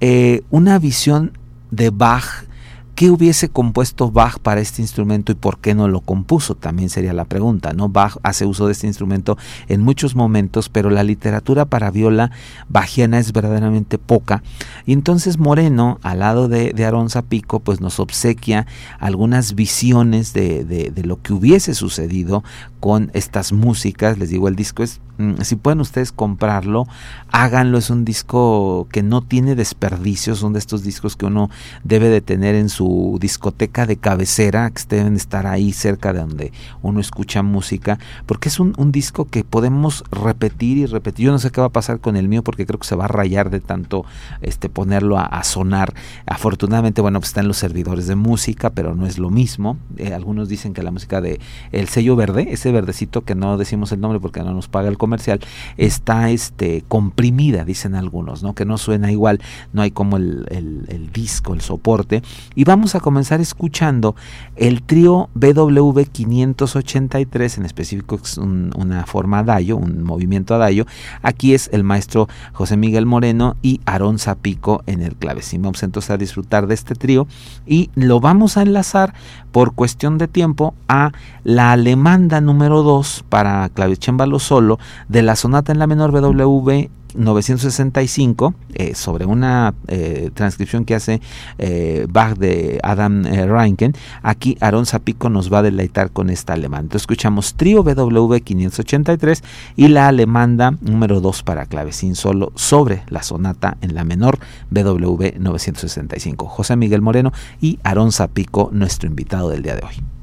eh, 0.00 0.42
una 0.50 0.78
visión 0.78 1.38
de 1.70 1.90
Bach 1.90 2.46
¿Qué 2.94 3.10
hubiese 3.10 3.48
compuesto 3.48 4.10
Bach 4.10 4.38
para 4.38 4.60
este 4.60 4.82
instrumento 4.82 5.32
y 5.32 5.34
por 5.34 5.58
qué 5.58 5.74
no 5.74 5.88
lo 5.88 6.00
compuso? 6.00 6.54
También 6.54 6.90
sería 6.90 7.14
la 7.14 7.24
pregunta, 7.24 7.72
¿no? 7.72 7.88
Bach 7.88 8.18
hace 8.22 8.44
uso 8.44 8.66
de 8.66 8.72
este 8.72 8.86
instrumento 8.86 9.38
en 9.68 9.80
muchos 9.80 10.14
momentos, 10.14 10.68
pero 10.68 10.90
la 10.90 11.02
literatura 11.02 11.64
para 11.64 11.90
viola 11.90 12.30
bajiana 12.68 13.18
es 13.18 13.32
verdaderamente 13.32 13.96
poca. 13.96 14.42
Y 14.84 14.92
entonces 14.92 15.38
Moreno, 15.38 16.00
al 16.02 16.18
lado 16.18 16.48
de, 16.48 16.72
de 16.74 16.84
Aarón 16.84 17.08
Zapico, 17.08 17.60
pues 17.60 17.80
nos 17.80 17.98
obsequia 17.98 18.66
algunas 18.98 19.54
visiones 19.54 20.34
de, 20.34 20.64
de 20.64 21.04
lo 21.04 21.20
que 21.22 21.32
hubiese 21.32 21.74
sucedido 21.74 22.44
con 22.82 23.12
estas 23.14 23.52
músicas. 23.52 24.18
Les 24.18 24.28
digo, 24.28 24.48
el 24.48 24.56
disco 24.56 24.82
es 24.82 25.00
Mm, 25.22 25.42
si 25.42 25.56
pueden 25.56 25.80
ustedes 25.80 26.10
comprarlo, 26.10 26.86
háganlo. 27.30 27.78
Es 27.78 27.90
un 27.90 28.04
disco 28.04 28.88
que 28.90 29.02
no 29.02 29.22
tiene 29.22 29.54
desperdicios, 29.54 30.38
son 30.38 30.52
de 30.52 30.58
estos 30.58 30.82
discos 30.82 31.16
que 31.16 31.26
uno 31.26 31.50
debe 31.84 32.08
de 32.08 32.20
tener 32.20 32.54
en 32.54 32.68
su 32.68 33.18
discoteca 33.20 33.86
de 33.86 33.96
cabecera, 33.96 34.70
que 34.70 34.82
deben 34.88 35.14
estar 35.14 35.46
ahí 35.46 35.72
cerca 35.72 36.12
de 36.12 36.20
donde 36.20 36.52
uno 36.80 36.98
escucha 37.00 37.42
música, 37.42 37.98
porque 38.26 38.48
es 38.48 38.58
un, 38.58 38.72
disco 38.92 39.26
que 39.26 39.44
podemos 39.44 40.04
repetir 40.10 40.76
y 40.76 40.86
repetir. 40.86 41.26
Yo 41.26 41.32
no 41.32 41.38
sé 41.38 41.50
qué 41.50 41.60
va 41.60 41.68
a 41.68 41.72
pasar 41.72 42.00
con 42.00 42.16
el 42.16 42.28
mío, 42.28 42.42
porque 42.42 42.66
creo 42.66 42.78
que 42.78 42.86
se 42.86 42.96
va 42.96 43.06
a 43.06 43.08
rayar 43.08 43.48
de 43.48 43.60
tanto 43.60 44.04
este, 44.42 44.68
ponerlo 44.68 45.18
a, 45.18 45.42
sonar. 45.44 45.94
Afortunadamente, 46.26 47.00
bueno, 47.00 47.20
pues 47.20 47.30
está 47.30 47.40
en 47.40 47.48
los 47.48 47.56
servidores 47.56 48.06
de 48.06 48.16
música, 48.16 48.70
pero 48.70 48.94
no 48.94 49.06
es 49.06 49.18
lo 49.18 49.30
mismo. 49.30 49.78
Eh, 49.96 50.12
algunos 50.12 50.48
dicen 50.48 50.74
que 50.74 50.82
la 50.82 50.90
música 50.90 51.20
de 51.20 51.40
el 51.70 51.88
sello 51.88 52.16
verde, 52.16 52.48
ese 52.50 52.71
verdecito 52.72 53.22
que 53.22 53.34
no 53.34 53.56
decimos 53.56 53.92
el 53.92 54.00
nombre 54.00 54.20
porque 54.20 54.40
no 54.40 54.52
nos 54.52 54.68
paga 54.68 54.88
el 54.88 54.98
comercial 54.98 55.40
está 55.76 56.30
este, 56.30 56.84
comprimida, 56.88 57.64
dicen 57.64 57.94
algunos, 57.94 58.42
¿no? 58.42 58.54
que 58.54 58.64
no 58.64 58.78
suena 58.78 59.10
igual, 59.10 59.40
no 59.72 59.82
hay 59.82 59.90
como 59.90 60.16
el, 60.16 61.10
disco, 61.12 61.54
el 61.54 61.60
soporte, 61.60 62.22
y 62.54 62.64
vamos 62.64 62.94
a 62.94 63.00
comenzar 63.00 63.40
escuchando 63.40 64.14
el 64.56 64.82
trío 64.82 65.28
BWV 65.34 66.06
583, 66.10 67.58
en 67.58 67.64
específico 67.64 68.18
es 68.22 68.38
una 68.38 69.04
forma 69.06 69.42
dayo, 69.42 69.76
un 69.76 70.02
movimiento 70.02 70.54
a 70.54 70.58
dayo. 70.58 70.86
Aquí 71.22 71.54
es 71.54 71.68
el 71.72 71.84
maestro 71.84 72.28
José 72.52 72.76
Miguel 72.76 73.06
Moreno 73.06 73.56
y 73.62 73.80
Aarón 73.84 74.18
Zapico 74.18 74.82
en 74.86 75.02
el 75.02 75.16
clavecín. 75.16 75.62
Vamos 75.62 75.82
entonces 75.82 76.10
a 76.10 76.16
disfrutar 76.16 76.66
de 76.66 76.74
este 76.74 76.94
trío 76.94 77.26
y 77.66 77.90
lo 77.94 78.20
vamos 78.20 78.56
a 78.56 78.62
enlazar 78.62 79.14
por 79.50 79.74
cuestión 79.74 80.18
de 80.18 80.28
tiempo 80.28 80.74
a 80.88 81.12
la 81.44 81.72
alemanda 81.72 82.40
número 82.40 82.61
2 82.68 83.24
para 83.28 83.68
clavicémbalo 83.68 84.38
solo 84.38 84.78
de 85.08 85.22
la 85.22 85.36
sonata 85.36 85.72
en 85.72 85.78
la 85.78 85.86
menor 85.86 86.12
BWV 86.12 86.88
965 87.14 88.54
eh, 88.74 88.94
sobre 88.94 89.24
una 89.26 89.74
eh, 89.88 90.30
transcripción 90.34 90.84
que 90.84 90.94
hace 90.94 91.20
eh, 91.58 92.06
Bach 92.08 92.36
de 92.36 92.80
Adam 92.82 93.24
Reinken. 93.24 93.94
Aquí 94.22 94.56
Aaron 94.60 94.86
Zapico 94.86 95.28
nos 95.28 95.52
va 95.52 95.58
a 95.58 95.62
deleitar 95.62 96.10
con 96.10 96.30
esta 96.30 96.54
alemanda. 96.54 96.96
escuchamos 96.96 97.54
trío 97.54 97.82
BWV 97.82 98.40
583 98.42 99.42
y 99.76 99.88
la 99.88 100.08
alemanda 100.08 100.76
número 100.80 101.20
2 101.20 101.42
para 101.42 101.66
clavecín 101.66 102.14
solo 102.14 102.52
sobre 102.54 103.02
la 103.08 103.22
sonata 103.22 103.76
en 103.80 103.94
la 103.94 104.04
menor 104.04 104.38
BWV 104.70 105.38
965. 105.38 106.46
José 106.46 106.76
Miguel 106.76 107.02
Moreno 107.02 107.32
y 107.60 107.78
Aaron 107.82 108.12
Zapico, 108.12 108.70
nuestro 108.72 109.08
invitado 109.08 109.50
del 109.50 109.62
día 109.62 109.76
de 109.76 109.82
hoy. 109.82 110.21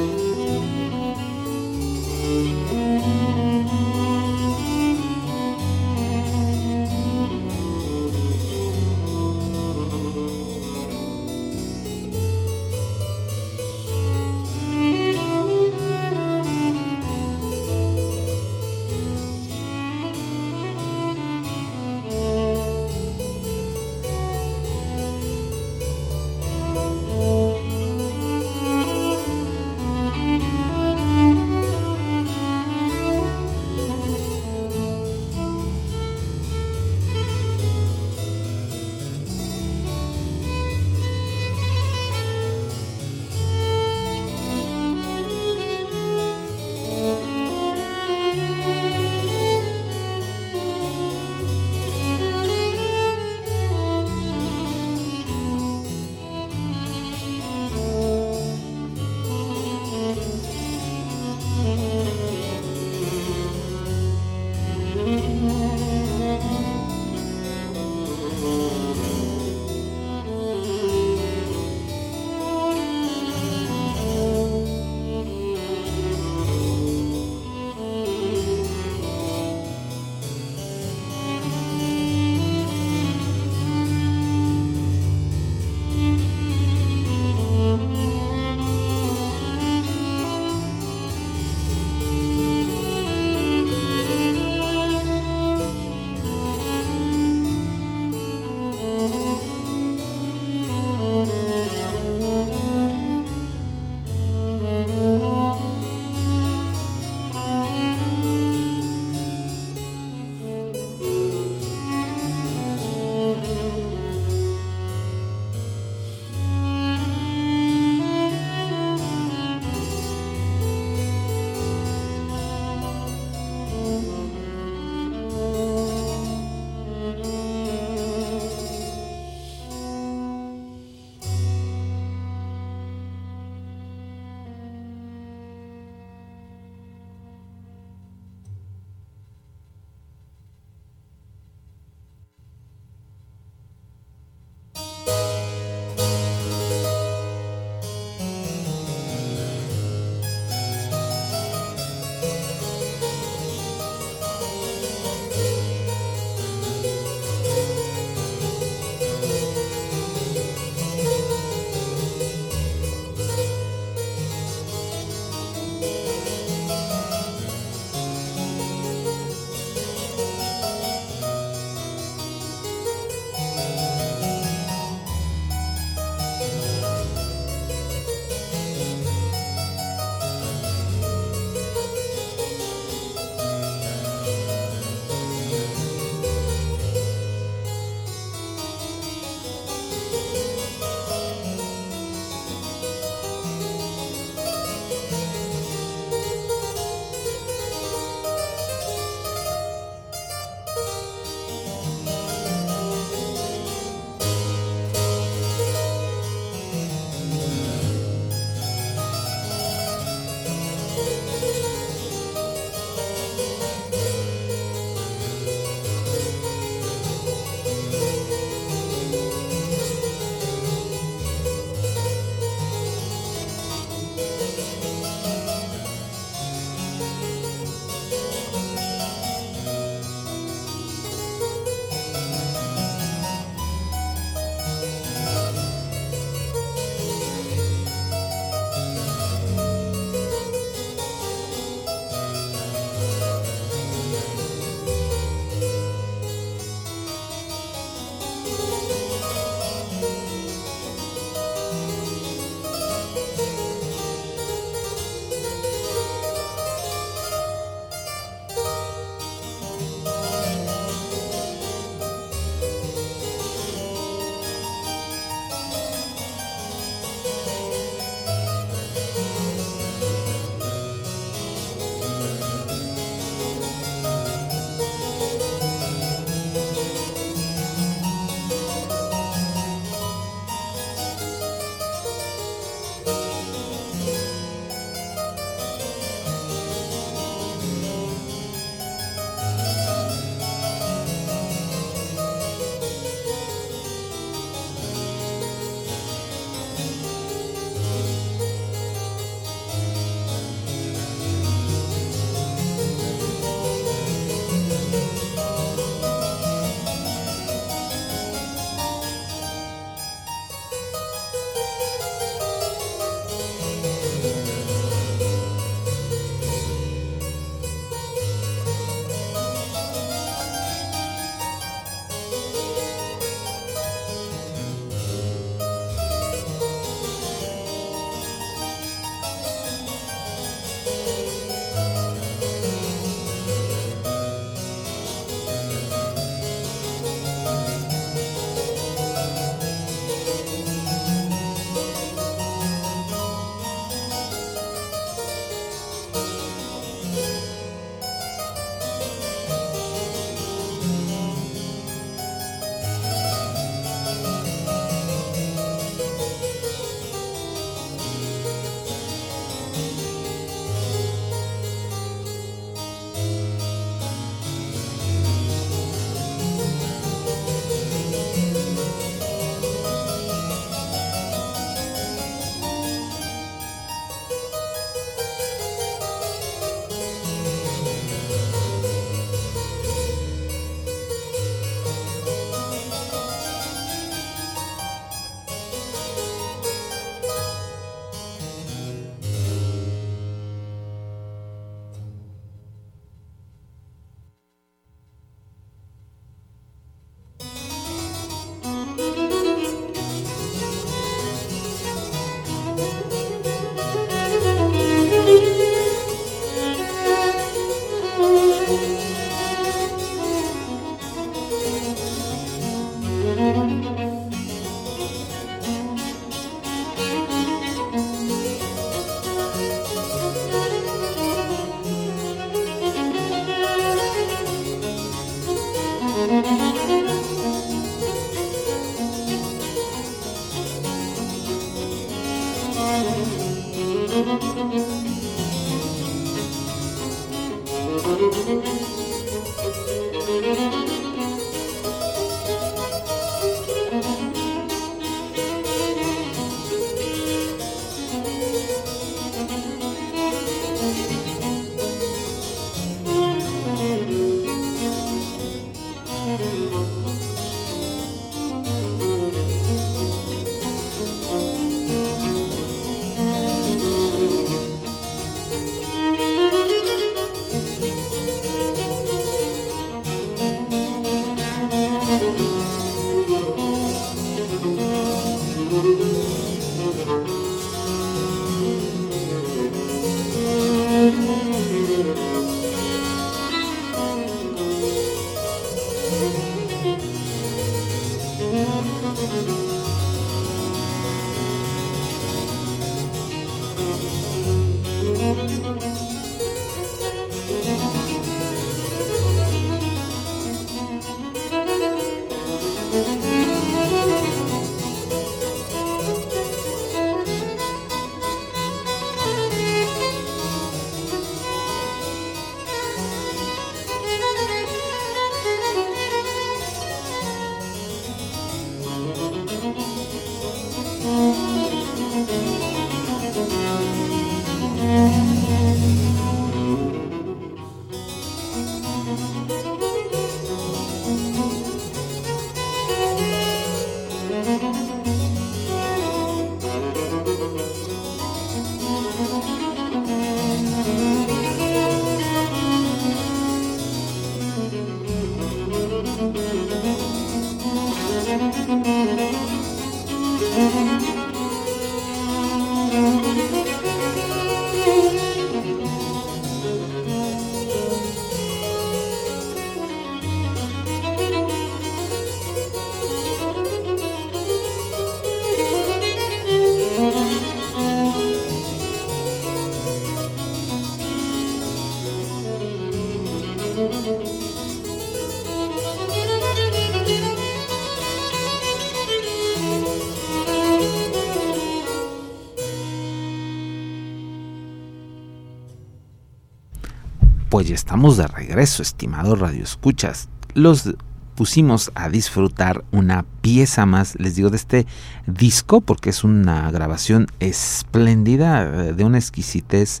Pues 587.60 587.72
estamos 587.72 588.16
de 588.16 588.26
regreso, 588.26 588.80
estimados 588.80 589.38
radioescuchas. 589.38 590.30
Los 590.54 590.94
pusimos 591.34 591.92
a 591.94 592.08
disfrutar 592.08 592.84
una 592.90 593.26
pieza 593.42 593.84
más, 593.84 594.18
les 594.18 594.34
digo, 594.34 594.48
de 594.48 594.56
este 594.56 594.86
disco, 595.26 595.82
porque 595.82 596.08
es 596.08 596.24
una 596.24 596.70
grabación 596.70 597.26
espléndida, 597.38 598.62
eh, 598.62 598.94
de 598.94 599.04
una 599.04 599.18
exquisitez 599.18 600.00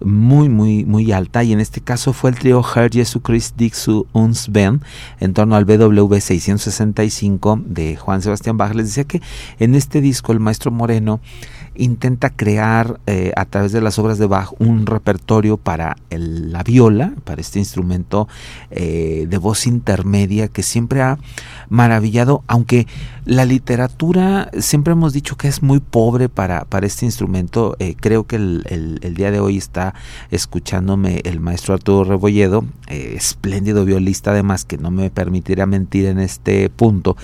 muy, 0.00 0.48
muy, 0.48 0.84
muy 0.84 1.12
alta. 1.12 1.44
Y 1.44 1.52
en 1.52 1.60
este 1.60 1.80
caso 1.80 2.12
fue 2.12 2.30
el 2.30 2.36
trío 2.36 2.64
Herr 2.74 2.90
Jesu 2.90 3.20
Christ 3.20 3.56
Dixu 3.56 4.08
uns 4.12 4.48
Ben, 4.50 4.80
en 5.20 5.34
torno 5.34 5.54
al 5.54 5.66
BWV 5.66 6.20
665 6.20 7.62
de 7.64 7.96
Juan 7.96 8.22
Sebastián 8.22 8.56
Bach. 8.56 8.74
Les 8.74 8.86
decía 8.86 9.04
que 9.04 9.22
en 9.60 9.76
este 9.76 10.00
disco 10.00 10.32
el 10.32 10.40
maestro 10.40 10.72
Moreno 10.72 11.20
intenta 11.78 12.30
crear 12.30 13.00
eh, 13.06 13.32
a 13.36 13.44
través 13.44 13.72
de 13.72 13.80
las 13.80 13.98
obras 13.98 14.18
de 14.18 14.26
Bach 14.26 14.50
un 14.58 14.84
repertorio 14.84 15.56
para 15.56 15.96
la 16.10 16.62
viola, 16.62 17.14
para 17.24 17.40
este 17.40 17.58
instrumento 17.58 18.28
eh, 18.70 19.26
de 19.28 19.38
voz 19.38 19.66
intermedia 19.66 20.48
que 20.48 20.62
siempre 20.62 21.00
ha 21.02 21.18
maravillado, 21.68 22.42
aunque 22.46 22.86
la 23.24 23.44
literatura 23.44 24.50
siempre 24.58 24.92
hemos 24.92 25.12
dicho 25.12 25.36
que 25.36 25.48
es 25.48 25.62
muy 25.62 25.80
pobre 25.80 26.28
para, 26.28 26.64
para 26.64 26.86
este 26.86 27.04
instrumento. 27.04 27.76
Eh, 27.78 27.94
creo 27.98 28.26
que 28.26 28.36
el, 28.36 28.98
el, 29.02 29.14
día 29.14 29.30
de 29.30 29.40
hoy 29.40 29.58
está 29.58 29.94
escuchándome 30.30 31.20
el 31.24 31.40
maestro 31.40 31.74
Arturo 31.74 32.04
Rebolledo, 32.04 32.64
espléndido 32.86 33.84
violista 33.84 34.30
además, 34.30 34.64
que 34.64 34.78
no 34.78 34.90
me 34.90 35.10
permitirá 35.10 35.66
mentir 35.66 36.06
en 36.06 36.18
este 36.18 36.70
punto. 36.70 37.16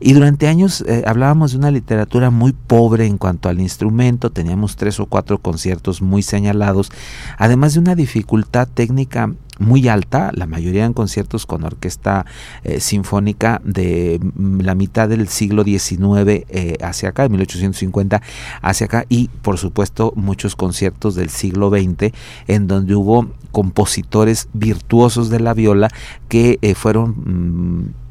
Y 0.00 0.14
durante 0.14 0.48
años 0.48 0.84
hablábamos 1.06 1.52
de 1.52 1.58
una 1.58 1.70
literatura 1.70 2.30
muy 2.30 2.52
pobre 2.52 3.06
en 3.06 3.18
cuanto 3.18 3.48
al 3.48 3.60
instrumento 3.60 3.99
teníamos 4.32 4.76
tres 4.76 4.98
o 4.98 5.06
cuatro 5.06 5.38
conciertos 5.38 6.00
muy 6.00 6.22
señalados, 6.22 6.90
además 7.36 7.74
de 7.74 7.80
una 7.80 7.94
dificultad 7.94 8.66
técnica 8.66 9.30
muy 9.58 9.88
alta, 9.88 10.30
la 10.34 10.46
mayoría 10.46 10.86
en 10.86 10.94
conciertos 10.94 11.44
con 11.44 11.64
orquesta 11.64 12.24
eh, 12.64 12.80
sinfónica 12.80 13.60
de 13.62 14.18
mm, 14.22 14.60
la 14.60 14.74
mitad 14.74 15.06
del 15.08 15.28
siglo 15.28 15.64
XIX 15.64 16.46
eh, 16.48 16.78
hacia 16.80 17.10
acá, 17.10 17.24
de 17.24 17.28
1850 17.28 18.22
hacia 18.62 18.86
acá, 18.86 19.04
y 19.10 19.28
por 19.42 19.58
supuesto 19.58 20.14
muchos 20.16 20.56
conciertos 20.56 21.14
del 21.14 21.28
siglo 21.28 21.68
XX 21.68 22.14
en 22.48 22.68
donde 22.68 22.94
hubo 22.94 23.28
compositores 23.52 24.48
virtuosos 24.54 25.28
de 25.28 25.40
la 25.40 25.52
viola 25.52 25.88
que 26.28 26.58
eh, 26.62 26.74
fueron 26.74 27.10
mm, 27.10 28.09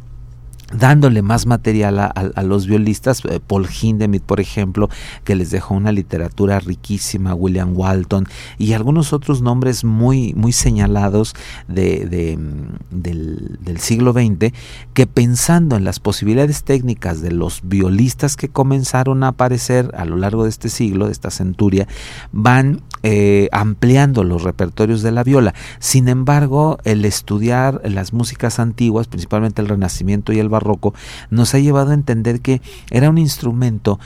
dándole 0.74 1.22
más 1.22 1.46
material 1.46 2.00
a, 2.00 2.44
los 2.44 2.68
violistas, 2.68 3.24
eh, 3.26 3.40
Paul 3.46 3.68
Hindemith, 3.70 4.24
por 4.24 4.40
ejemplo, 4.40 4.90
que 5.24 5.36
les 5.36 5.52
dejó 5.52 5.74
una 5.74 5.92
literatura 5.92 6.60
riquísima, 6.60 7.34
William 7.34 7.74
Walton 7.76 8.28
y 8.58 8.74
algunos 8.74 9.14
otros 9.14 9.42
nombres 9.42 9.84
muy, 9.84 10.34
muy 10.36 10.52
señalados 10.52 11.34
de, 11.68 12.38
mm, 12.38 12.96
del, 13.02 13.60
del, 13.62 13.80
siglo 13.80 14.14
XX, 14.14 14.54
que 14.94 15.08
pensando 15.08 15.76
en 15.76 15.84
las 15.84 16.00
posibilidades 16.00 16.64
técnicas 16.64 17.22
de 17.22 17.32
los 17.32 17.62
violistas 17.64 18.36
que 18.36 18.50
comenzaron 18.50 19.24
a 19.24 19.30
aparecer 19.30 19.92
a 19.98 20.06
lo 20.06 20.18
largo 20.18 20.44
de 20.44 20.50
este 20.50 20.70
siglo, 20.70 21.08
de 21.08 21.14
esta 21.14 21.32
centuria, 21.32 21.88
van 22.32 22.82
eh, 23.04 23.50
ampliando 23.52 24.24
los 24.24 24.44
repertorios 24.44 25.02
de 25.02 25.12
la 25.12 25.24
viola. 25.24 25.54
Sin 25.80 26.08
embargo, 26.08 26.78
el 26.84 27.06
estudiar 27.06 27.82
las 27.84 28.14
músicas 28.14 28.60
antiguas, 28.60 29.08
principalmente 29.08 29.62
el 29.62 29.70
Renacimiento 29.70 30.34
y 30.34 30.40
el 30.40 30.50
Barroco, 30.50 30.94
nos 31.30 31.54
ha 31.54 31.60
llevado 31.60 31.92
a 31.92 31.96
entender 31.96 32.42
que 32.42 32.62
era 32.92 33.10
un 33.10 33.18
instrumento 33.18 34.00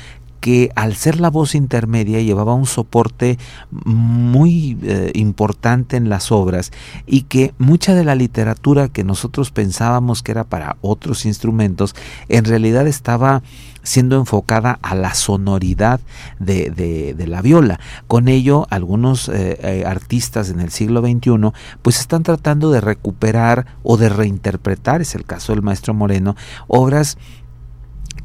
que 0.44 0.72
al 0.76 0.94
ser 0.96 1.22
la 1.22 1.30
voz 1.30 1.56
intermedia 1.56 2.20
llevaba 2.20 2.54
un 2.54 2.66
soporte 2.66 3.40
muy 3.72 4.78
eh, 4.84 5.14
importante 5.16 5.96
en 5.96 6.10
las 6.10 6.34
obras 6.34 6.74
y 7.06 7.22
que 7.22 7.54
mucha 7.60 7.96
de 7.96 8.04
la 8.04 8.14
literatura 8.14 8.90
que 8.90 9.06
nosotros 9.06 9.52
pensábamos 9.52 10.22
que 10.22 10.34
era 10.34 10.44
para 10.44 10.76
otros 10.82 11.26
instrumentos 11.26 11.96
en 12.28 12.44
realidad 12.44 12.88
estaba 12.88 13.42
siendo 13.84 14.18
enfocada 14.18 14.80
a 14.82 14.96
la 14.96 15.14
sonoridad 15.14 16.00
de, 16.40 17.16
la 17.28 17.42
viola. 17.42 17.80
Con 18.08 18.28
ello, 18.28 18.66
algunos 18.70 19.30
eh, 19.30 19.60
eh, 19.62 19.84
artistas 19.86 20.50
en 20.50 20.60
el 20.60 20.72
siglo 20.72 21.02
XXI 21.02 21.52
pues 21.82 22.00
están 22.00 22.24
tratando 22.24 22.72
de 22.72 22.82
recuperar 22.82 23.66
o 23.84 23.98
de 23.98 24.10
reinterpretar, 24.10 25.02
es 25.02 25.16
el 25.16 25.26
caso 25.26 25.54
del 25.54 25.62
maestro 25.62 25.94
Moreno, 25.94 26.36
obras 26.68 27.18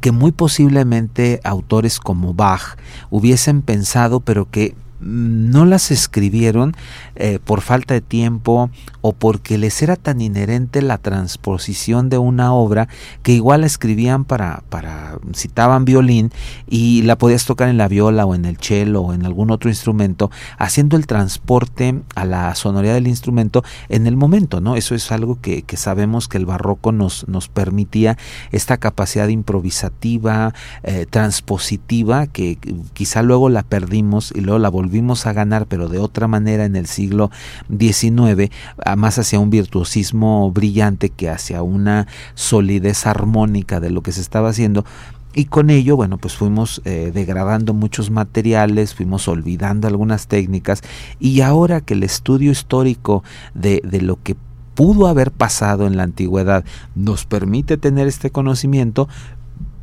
que 0.01 0.11
muy 0.11 0.31
posiblemente 0.31 1.41
autores 1.43 1.99
como 1.99 2.33
Bach 2.33 2.77
hubiesen 3.09 3.61
pensado, 3.61 4.21
pero 4.21 4.49
que 4.49 4.75
no 4.99 5.65
las 5.65 5.91
escribieron 5.91 6.75
eh, 7.15 7.39
por 7.43 7.61
falta 7.61 7.93
de 7.93 8.01
tiempo 8.01 8.69
o 9.01 9.13
porque 9.13 9.57
les 9.57 9.81
era 9.81 9.95
tan 9.95 10.19
inherente 10.21 10.81
la 10.81 10.97
transposición 10.97 12.09
de 12.09 12.17
una 12.17 12.53
obra 12.53 12.89
que 13.23 13.31
igual 13.31 13.61
la 13.61 13.67
escribían 13.67 14.25
para, 14.25 14.63
para 14.69 15.17
citaban 15.33 15.85
violín 15.85 16.31
y 16.67 17.03
la 17.03 17.17
podías 17.17 17.45
tocar 17.45 17.69
en 17.69 17.77
la 17.77 17.87
viola 17.87 18.25
o 18.25 18.35
en 18.35 18.45
el 18.45 18.57
cello 18.57 19.01
o 19.01 19.13
en 19.13 19.25
algún 19.25 19.51
otro 19.51 19.69
instrumento, 19.69 20.31
haciendo 20.57 20.97
el 20.97 21.07
transporte 21.07 22.01
a 22.15 22.25
la 22.25 22.53
sonoridad 22.55 22.93
del 22.93 23.07
instrumento 23.07 23.63
en 23.87 24.05
el 24.05 24.17
momento, 24.17 24.59
¿no? 24.61 24.75
Eso 24.75 24.95
es 24.95 25.11
algo 25.11 25.39
que, 25.41 25.61
que 25.61 25.77
sabemos 25.77 26.27
que 26.27 26.37
el 26.37 26.45
barroco 26.45 26.91
nos, 26.91 27.27
nos 27.27 27.47
permitía 27.47 28.17
esta 28.51 28.77
capacidad 28.77 29.27
improvisativa, 29.27 30.53
eh, 30.83 31.05
transpositiva, 31.09 32.27
que 32.27 32.57
quizá 32.93 33.21
luego 33.21 33.49
la 33.49 33.63
perdimos 33.63 34.33
y 34.35 34.41
luego 34.41 34.59
la 34.59 34.69
volvimos 34.69 34.88
a 35.25 35.33
ganar, 35.33 35.65
pero 35.67 35.87
de 35.87 35.99
otra 35.99 36.27
manera 36.27 36.65
en 36.65 36.75
el 36.75 36.85
siglo 36.85 37.31
XIX, 37.69 38.51
más 38.97 39.17
hacia 39.17 39.39
un 39.39 39.49
virtuosismo 39.49 40.51
brillante 40.51 41.09
que 41.09 41.29
hacia 41.29 41.63
una 41.63 42.07
solidez 42.35 43.07
armónica 43.07 43.79
de 43.79 43.91
lo 43.91 44.01
que 44.01 44.11
se 44.11 44.21
estaba 44.21 44.49
haciendo. 44.49 44.85
Y 45.33 45.45
con 45.45 45.69
ello, 45.69 45.95
bueno, 45.95 46.17
pues 46.17 46.35
fuimos 46.35 46.81
eh, 46.85 47.11
degradando 47.13 47.73
muchos 47.73 48.09
materiales, 48.09 48.95
fuimos 48.95 49.27
olvidando 49.27 49.87
algunas 49.87 50.27
técnicas 50.27 50.81
y 51.19 51.41
ahora 51.41 51.81
que 51.81 51.93
el 51.93 52.03
estudio 52.03 52.51
histórico 52.51 53.23
de 53.53 54.01
lo 54.01 54.21
que 54.21 54.35
pudo 54.79 55.07
haber 55.07 55.31
pasado 55.31 55.87
en 55.87 55.97
la 55.97 56.03
antigüedad 56.03 56.63
nos 56.95 57.25
permite 57.25 57.75
tener 57.75 58.07
este 58.07 58.29
conocimiento, 58.29 59.09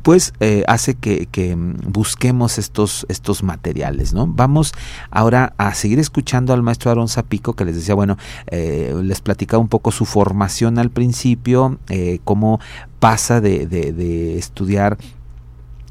pues 0.07 0.31
hace 0.67 0.93
que, 0.93 1.27
mm, 1.53 1.91
busquemos 1.91 2.59
estos, 2.59 3.05
estos 3.09 3.43
materiales, 3.43 4.13
¿no? 4.13 4.25
Vamos 4.25 4.71
ahora 5.11 5.51
a 5.57 5.73
seguir 5.73 5.99
escuchando 5.99 6.53
al 6.53 6.63
maestro 6.63 6.91
Aaron 6.91 7.09
Zapico, 7.09 7.57
que 7.57 7.65
les 7.65 7.75
decía, 7.75 7.93
bueno, 7.93 8.15
eh, 8.49 8.95
les 9.03 9.19
platicaba 9.19 9.59
un 9.59 9.67
poco 9.67 9.91
su 9.91 10.05
formación 10.05 10.79
al 10.79 10.91
principio, 10.91 11.77
eh, 11.89 12.19
cómo 12.23 12.61
pasa 13.01 13.41
de, 13.41 13.67
de 13.67 14.37
estudiar 14.37 14.97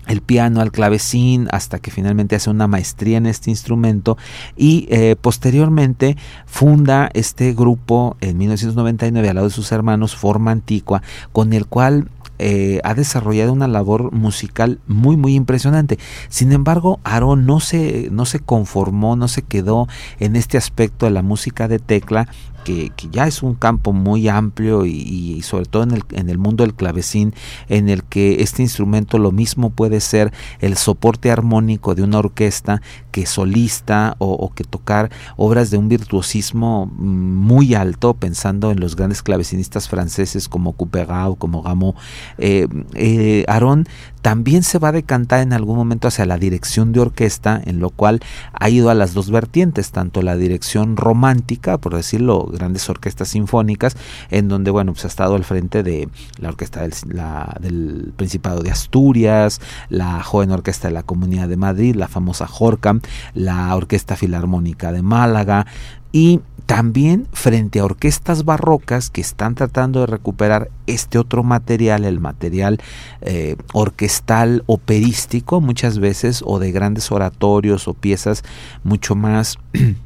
el 0.07 0.22
piano 0.22 0.62
al 0.62 0.72
clavecín 0.72 1.48
hasta 1.50 1.79
que 1.79 1.90
finalmente 1.90 2.37
hace 2.37 2.48
una 2.48 2.68
maestría 2.68 3.18
en 3.18 3.26
este 3.26 3.50
instrumento 3.50 4.16
y 4.57 4.88
posteriormente 5.20 6.16
funda 6.46 7.11
este 7.12 7.52
grupo 7.52 8.16
en 8.20 8.38
1999 8.38 9.29
al 9.29 9.35
lado 9.35 9.48
de 9.48 9.52
sus 9.52 9.72
hermanos 9.72 10.14
Forma 10.14 10.52
Antigua 10.52 11.02
con 11.33 11.52
el 11.52 11.66
cual 11.66 12.09
eh, 12.38 12.81
ha 12.85 12.94
desarrollado 12.94 13.53
una 13.53 13.68
labor 13.68 14.12
musical 14.12 14.79
muy 14.87 15.16
muy 15.16 15.35
impresionante. 15.35 15.99
Sin 16.29 16.53
embargo, 16.53 17.01
Aaron 17.05 17.46
no 17.46 17.61
se, 17.61 18.09
no 18.11 18.27
se 18.27 18.40
conformó, 18.40 19.16
no 19.16 19.29
se 19.29 19.42
quedó 19.42 19.88
en 20.18 20.37
este 20.37 20.59
aspecto 20.59 21.07
de 21.07 21.12
la 21.12 21.22
música 21.22 21.68
de 21.68 21.79
tecla, 21.79 22.29
que, 22.66 22.90
ya 23.12 23.29
es 23.29 23.44
un 23.44 23.55
campo 23.55 23.92
muy 23.92 24.29
amplio 24.29 24.85
y, 24.87 25.40
sobre 25.42 25.66
todo 25.66 25.85
en 25.85 25.92
el, 25.92 26.02
en 26.11 26.29
el, 26.29 26.37
mundo 26.37 26.64
del 26.64 26.74
clavecín, 26.74 27.33
en 27.68 27.88
el 27.88 28.02
que 28.02 28.42
este 28.42 28.62
instrumento 28.62 29.18
lo 29.18 29.31
mismo 29.31 29.70
puede 29.70 30.00
ser 30.00 30.33
el 30.59 30.76
soporte 30.76 31.31
armónico 31.31 31.94
de 31.94 32.02
una 32.02 32.18
orquesta 32.18 32.83
que 33.12 33.24
solista 33.24 34.16
o, 34.18 34.52
que 34.52 34.64
tocar 34.64 35.11
obras 35.37 35.70
de 35.70 35.79
un 35.79 35.88
virtuosismo 35.88 36.87
mm, 36.87 36.90
muy 36.98 37.74
alto, 37.74 38.14
pensando 38.14 38.72
en 38.72 38.81
los 38.81 38.96
grandes 38.96 39.22
clavecinistas 39.22 39.88
franceses 39.88 40.48
como 40.48 40.72
Couperin 40.72 41.37
como 41.38 41.62
Gameau. 41.62 41.94
Eh, 42.38 42.66
eh, 42.94 43.44
Aaron 43.46 43.87
también 44.26 44.64
se 44.64 44.81
va 44.81 44.88
a 44.88 44.92
decantar 44.92 45.38
en 45.38 45.52
algún 45.52 45.76
momento 45.76 46.09
hacia 46.09 46.26
la 46.26 46.37
dirección 46.37 46.90
de 46.90 46.98
orquesta, 46.98 47.62
en 47.64 47.79
lo 47.79 47.90
cual 47.90 48.18
ha 48.52 48.68
ido 48.68 48.90
a 48.90 48.94
las 48.94 49.14
dos 49.14 49.31
vertientes, 49.31 49.92
tanto 49.92 50.20
la 50.20 50.37
dirección 50.37 50.96
romántica, 50.96 51.79
por 51.79 51.94
decirlo, 51.94 52.50
grandes 52.57 52.88
orquestas 52.88 53.29
sinfónicas, 53.29 53.97
en 54.31 54.49
donde, 54.49 54.71
bueno, 54.71 54.92
pues 54.92 55.05
ha 55.05 55.09
estado 55.09 55.35
al 55.35 55.45
frente 55.45 55.83
de 55.83 56.09
la 56.38 56.49
orquesta 56.49 56.83
del, 56.83 58.12
Principado 58.16 58.62
de 58.62 58.71
Asturias, 58.71 59.61
la 59.88 60.23
joven 60.23 60.51
orquesta 60.51 60.88
de 60.88 60.95
la 60.95 61.03
Comunidad 61.03 61.49
de 61.49 61.57
Madrid, 61.57 61.95
la 61.95 62.09
famosa 62.09 62.47
Jorcam, 62.47 63.01
la 63.35 63.75
Orquesta 63.75 64.16
Filarmónica 64.16 64.92
de 64.92 65.03
Málaga, 65.03 65.66
y 66.12 66.40
también 66.66 67.29
frente 67.33 67.79
a 67.79 67.85
orquestas 67.85 68.45
barrocas 68.45 69.09
que 69.09 69.21
están 69.21 69.55
tratando 69.55 70.01
de 70.01 70.07
recuperar 70.07 70.71
este 70.87 71.19
otro 71.19 71.45
material, 71.45 72.05
el 72.05 72.21
material 72.21 72.79
eh, 73.21 73.57
orquestal 73.73 74.64
operístico 74.66 75.61
muchas 75.61 76.01
veces 76.01 76.42
o 76.45 76.59
de 76.59 76.73
grandes 76.73 77.12
oratorios 77.12 77.87
o 77.87 77.95
piezas 77.95 78.42
mucho 78.83 79.14
más 79.14 79.59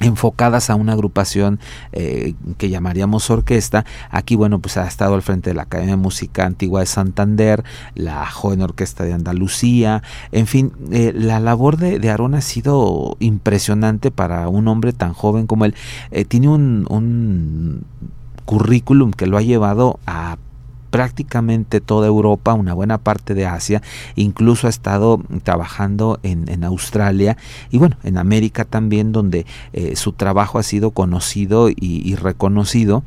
enfocadas 0.00 0.70
a 0.70 0.74
una 0.74 0.92
agrupación 0.92 1.60
eh, 1.92 2.34
que 2.58 2.68
llamaríamos 2.68 3.30
orquesta. 3.30 3.84
Aquí, 4.10 4.36
bueno, 4.36 4.58
pues 4.58 4.76
ha 4.76 4.86
estado 4.86 5.14
al 5.14 5.22
frente 5.22 5.50
de 5.50 5.54
la 5.54 5.62
Academia 5.62 5.94
de 5.94 6.02
Música 6.02 6.46
Antigua 6.46 6.80
de 6.80 6.86
Santander, 6.86 7.64
la 7.94 8.26
Joven 8.26 8.62
Orquesta 8.62 9.04
de 9.04 9.12
Andalucía, 9.12 10.02
en 10.32 10.46
fin, 10.46 10.72
eh, 10.90 11.12
la 11.14 11.40
labor 11.40 11.76
de, 11.76 11.98
de 11.98 12.10
Aarón 12.10 12.34
ha 12.34 12.40
sido 12.40 13.16
impresionante 13.20 14.10
para 14.10 14.48
un 14.48 14.68
hombre 14.68 14.92
tan 14.92 15.12
joven 15.12 15.46
como 15.46 15.64
él. 15.64 15.74
Eh, 16.10 16.24
tiene 16.24 16.48
un, 16.48 16.86
un 16.90 17.84
currículum 18.44 19.12
que 19.12 19.26
lo 19.26 19.36
ha 19.36 19.42
llevado 19.42 19.98
a 20.06 20.36
prácticamente 20.94 21.80
toda 21.80 22.06
Europa, 22.06 22.54
una 22.54 22.72
buena 22.72 22.98
parte 22.98 23.34
de 23.34 23.46
Asia, 23.46 23.82
incluso 24.14 24.68
ha 24.68 24.70
estado 24.70 25.20
trabajando 25.42 26.20
en, 26.22 26.62
Australia 26.62 27.36
y 27.72 27.78
bueno, 27.78 27.96
en 28.04 28.16
América 28.16 28.64
también, 28.64 29.10
donde 29.10 29.44
eh, 29.72 29.96
su 29.96 30.12
trabajo 30.12 30.60
ha 30.60 30.62
sido 30.62 30.92
conocido 30.92 31.68
y 31.68 32.14
reconocido 32.14 33.02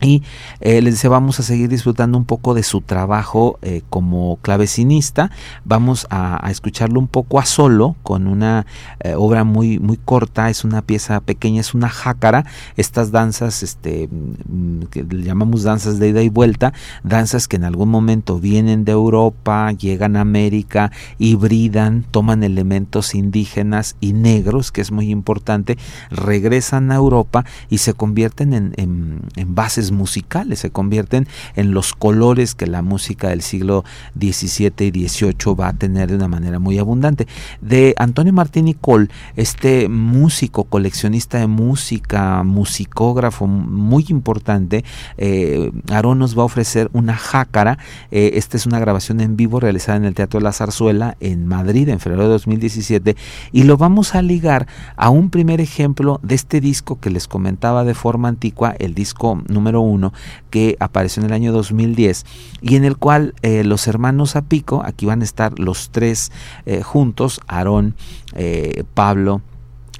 y 0.00 0.22
eh, 0.60 0.80
les 0.80 0.94
decía, 0.94 1.10
vamos 1.10 1.40
a 1.40 1.42
seguir 1.42 1.68
disfrutando 1.68 2.18
un 2.18 2.24
poco 2.24 2.54
de 2.54 2.62
su 2.62 2.80
trabajo 2.80 3.58
eh, 3.62 3.82
como 3.90 4.38
clavecinista. 4.42 5.30
Vamos 5.64 6.06
a, 6.10 6.48
escucharlo 6.50 7.00
un 7.00 7.08
poco 7.08 7.40
a 7.40 7.44
solo, 7.44 7.96
con 8.04 8.28
una 8.28 8.64
eh, 9.00 9.14
obra 9.16 9.42
muy, 9.42 9.80
muy 9.80 9.96
corta. 9.96 10.50
Es 10.50 10.64
una 10.64 10.82
pieza 10.82 11.20
pequeña, 11.20 11.60
es 11.60 11.74
una 11.74 11.88
jácara. 11.88 12.46
Estas 12.76 13.10
danzas, 13.10 13.62
este, 13.64 14.08
mm, 14.08 14.82
que 14.84 15.04
llamamos 15.10 15.64
danzas 15.64 15.98
de 15.98 16.10
ida 16.10 16.22
y 16.22 16.28
vuelta, 16.28 16.72
danzas 17.02 17.48
que 17.48 17.56
en 17.56 17.64
algún 17.64 17.88
momento 17.88 18.38
vienen 18.38 18.84
de 18.84 18.92
Europa, 18.92 19.72
llegan 19.72 20.16
a 20.16 20.20
América, 20.20 20.92
hibridan, 21.18 22.04
toman 22.08 22.44
elementos 22.44 23.16
indígenas 23.16 23.96
y 24.00 24.12
negros, 24.12 24.70
que 24.70 24.80
es 24.80 24.92
muy 24.92 25.10
importante, 25.10 25.76
regresan 26.10 26.92
a 26.92 26.96
Europa 26.96 27.44
y 27.68 27.78
se 27.78 27.94
convierten 27.94 28.52
en, 28.52 28.74
en, 28.76 29.22
en 29.34 29.54
bases 29.54 29.87
musicales, 29.92 30.60
se 30.60 30.70
convierten 30.70 31.26
en 31.56 31.72
los 31.72 31.94
colores 31.94 32.54
que 32.54 32.66
la 32.66 32.82
música 32.82 33.28
del 33.28 33.42
siglo 33.42 33.84
XVII 34.18 34.86
y 34.86 35.08
XVIII 35.08 35.54
va 35.58 35.68
a 35.68 35.72
tener 35.72 36.10
de 36.10 36.16
una 36.16 36.28
manera 36.28 36.58
muy 36.58 36.78
abundante. 36.78 37.26
De 37.60 37.94
Antonio 37.98 38.32
Martín 38.32 38.72
Cole, 38.74 39.08
este 39.36 39.88
músico, 39.88 40.64
coleccionista 40.64 41.38
de 41.38 41.46
música, 41.46 42.42
musicógrafo 42.42 43.46
muy 43.46 44.06
importante, 44.08 44.84
eh, 45.16 45.70
Aarón 45.90 46.18
nos 46.18 46.36
va 46.36 46.42
a 46.42 46.46
ofrecer 46.46 46.90
una 46.92 47.16
jácara. 47.16 47.78
Eh, 48.10 48.32
esta 48.34 48.56
es 48.56 48.66
una 48.66 48.78
grabación 48.78 49.20
en 49.20 49.36
vivo 49.36 49.60
realizada 49.60 49.96
en 49.96 50.04
el 50.04 50.14
Teatro 50.14 50.40
de 50.40 50.44
la 50.44 50.52
Zarzuela 50.52 51.16
en 51.20 51.46
Madrid 51.46 51.88
en 51.88 52.00
febrero 52.00 52.24
de 52.24 52.30
2017 52.30 53.16
y 53.52 53.62
lo 53.64 53.76
vamos 53.76 54.14
a 54.14 54.22
ligar 54.22 54.66
a 54.96 55.10
un 55.10 55.30
primer 55.30 55.60
ejemplo 55.60 56.20
de 56.22 56.34
este 56.34 56.60
disco 56.60 56.98
que 57.00 57.10
les 57.10 57.28
comentaba 57.28 57.84
de 57.84 57.94
forma 57.94 58.28
antigua, 58.28 58.74
el 58.78 58.94
disco 58.94 59.42
número 59.48 59.77
uno 59.80 60.12
que 60.50 60.76
apareció 60.80 61.22
en 61.22 61.26
el 61.26 61.32
año 61.32 61.52
2010 61.52 62.26
y 62.60 62.76
en 62.76 62.84
el 62.84 62.96
cual 62.96 63.34
eh, 63.42 63.64
los 63.64 63.86
hermanos 63.86 64.36
Apico, 64.36 64.82
aquí 64.84 65.06
van 65.06 65.20
a 65.22 65.24
estar 65.24 65.58
los 65.58 65.90
tres 65.90 66.32
eh, 66.66 66.82
juntos, 66.82 67.40
Aarón, 67.46 67.94
eh, 68.34 68.84
Pablo 68.94 69.42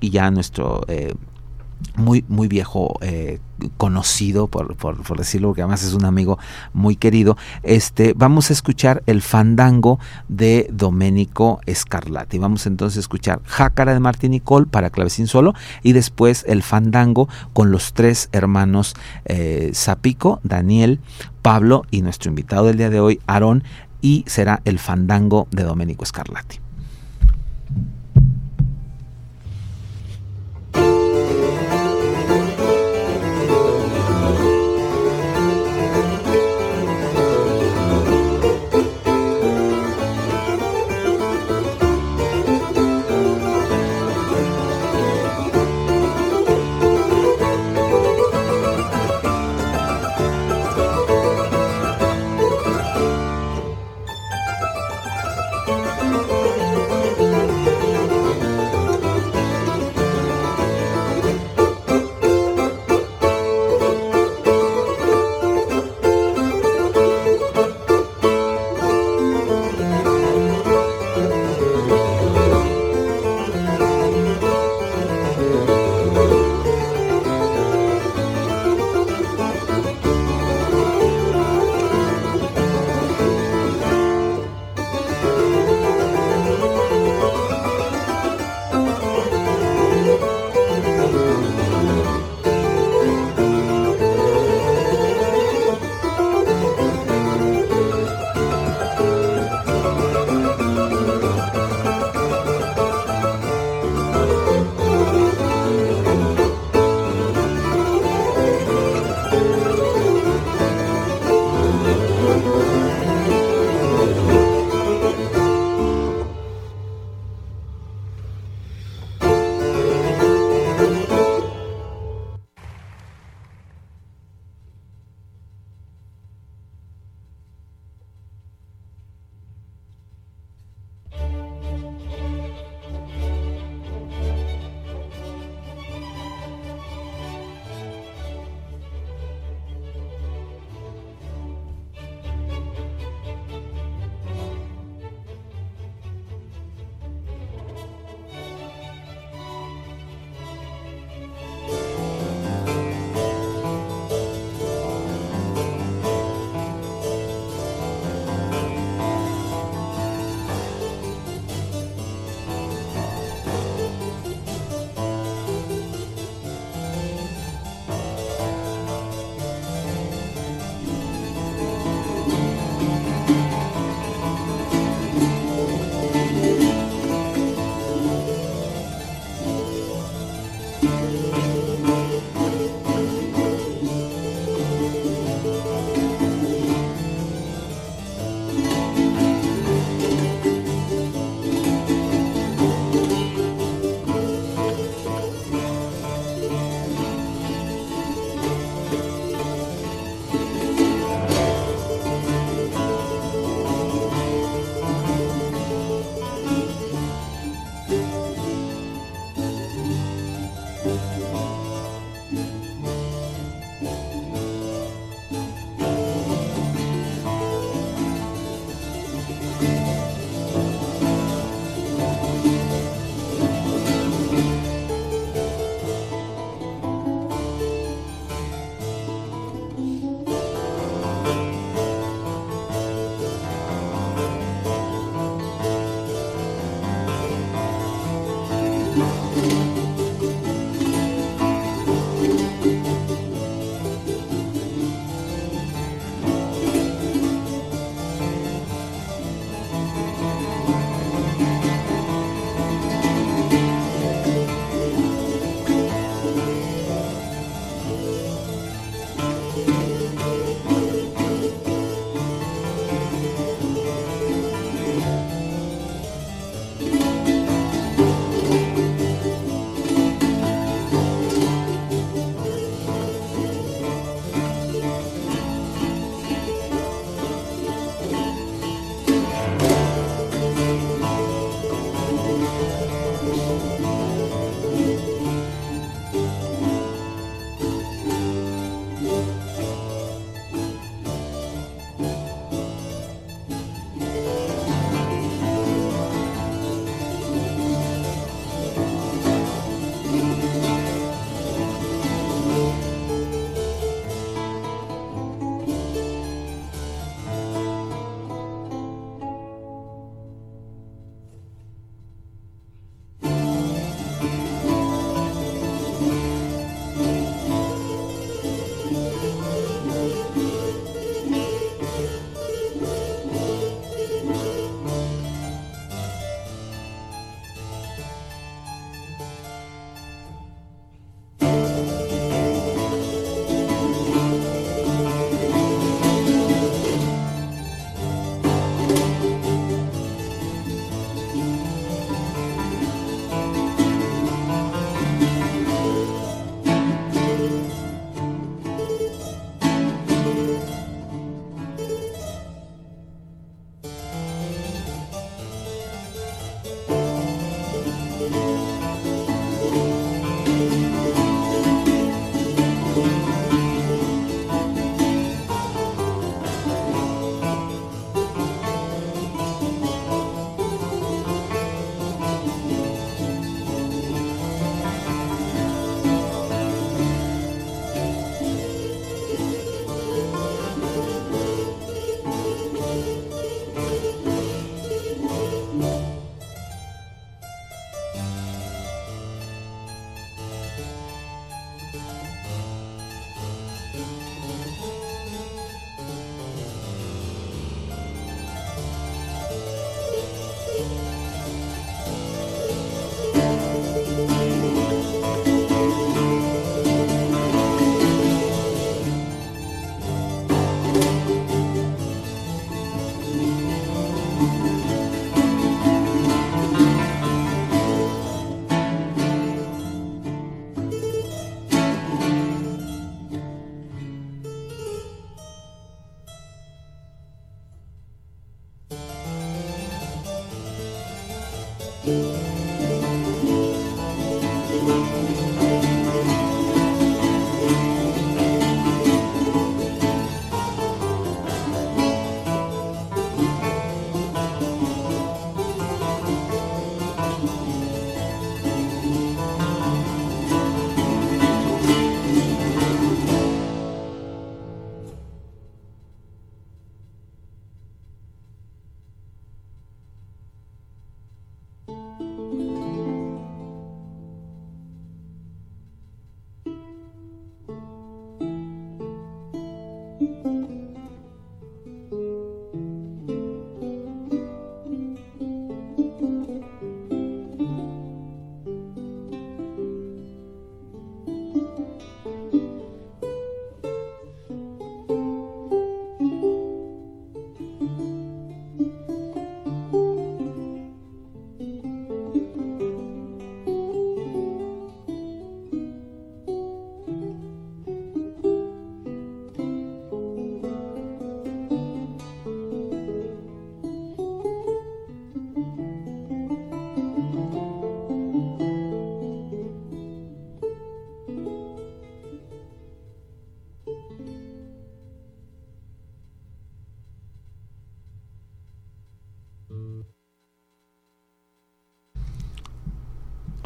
y 0.01 0.11
ya 0.11 0.31
nuestro 0.31 0.85
muy, 1.97 2.25
muy 2.29 2.49
viejo 2.49 2.99
eh, 3.01 3.39
conocido, 3.77 4.47
por, 4.47 4.77
por, 4.77 5.19
decirlo, 5.19 5.49
porque 5.49 5.63
además 5.63 5.83
es 5.83 5.95
un 5.95 6.05
amigo 6.05 6.39
muy 6.73 6.97
querido, 6.97 7.37
este, 7.63 8.15
vamos 8.17 8.51
a 8.51 8.53
escuchar 8.53 9.03
el 9.07 9.23
fandango 9.23 9.99
de 10.29 10.69
Domenico 10.73 11.61
Scarlatti. 11.69 12.39
Vamos 12.39 12.67
entonces 12.67 12.99
a 12.99 13.01
escuchar 13.01 13.41
Jácara 13.45 13.95
de 13.95 14.01
Martín 14.01 14.33
Nicole 14.33 14.67
para 14.67 14.91
clavecín 14.91 15.27
solo 15.27 15.55
y 15.83 15.93
después 15.93 16.45
el 16.47 16.63
fandango 16.63 17.29
con 17.53 17.71
los 17.71 17.93
tres 17.93 18.29
hermanos 18.33 18.95
eh, 19.25 19.73
Zapico, 19.75 20.41
Daniel, 20.43 21.01
Pablo 21.43 21.85
y 21.91 22.03
nuestro 22.03 22.29
invitado 22.29 22.67
del 22.67 22.79
día 22.79 22.91
de 22.91 23.01
hoy, 23.01 23.21
Aarón, 23.27 23.65
y 24.01 24.25
será 24.27 24.61
el 24.65 24.79
fandango 24.79 25.49
de 25.51 25.65
Domenico 25.65 26.05
Scarlatti. 26.05 26.68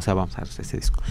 Sea, 0.03 0.15
vamos 0.15 0.37
a 0.37 0.43
ver 0.43 0.51
ese 0.51 0.77
disco. 0.77 1.03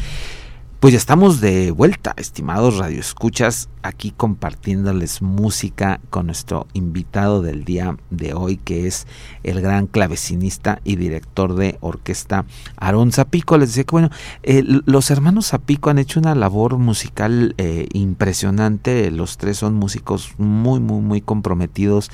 Pues 0.81 0.93
ya 0.93 0.97
estamos 0.97 1.41
de 1.41 1.69
vuelta, 1.69 2.15
estimados 2.17 2.77
radioescuchas, 2.77 3.69
aquí 3.83 4.09
compartiéndoles 4.09 5.21
música 5.21 6.01
con 6.09 6.25
nuestro 6.25 6.65
invitado 6.73 7.43
del 7.43 7.65
día 7.65 7.97
de 8.09 8.33
hoy, 8.33 8.57
que 8.57 8.87
es 8.87 9.05
el 9.43 9.61
gran 9.61 9.85
clavecinista 9.85 10.81
y 10.83 10.95
director 10.95 11.53
de 11.53 11.77
orquesta 11.81 12.45
Aarón 12.77 13.11
Zapico. 13.11 13.59
Les 13.59 13.69
decía 13.69 13.83
que, 13.83 13.91
bueno, 13.91 14.09
eh, 14.41 14.63
los 14.65 15.11
hermanos 15.11 15.49
Zapico 15.49 15.91
han 15.91 15.99
hecho 15.99 16.19
una 16.19 16.33
labor 16.33 16.79
musical 16.79 17.53
eh, 17.59 17.87
impresionante. 17.93 19.11
Los 19.11 19.37
tres 19.37 19.57
son 19.57 19.75
músicos 19.75 20.33
muy, 20.39 20.79
muy, 20.79 21.01
muy 21.01 21.21
comprometidos 21.21 22.09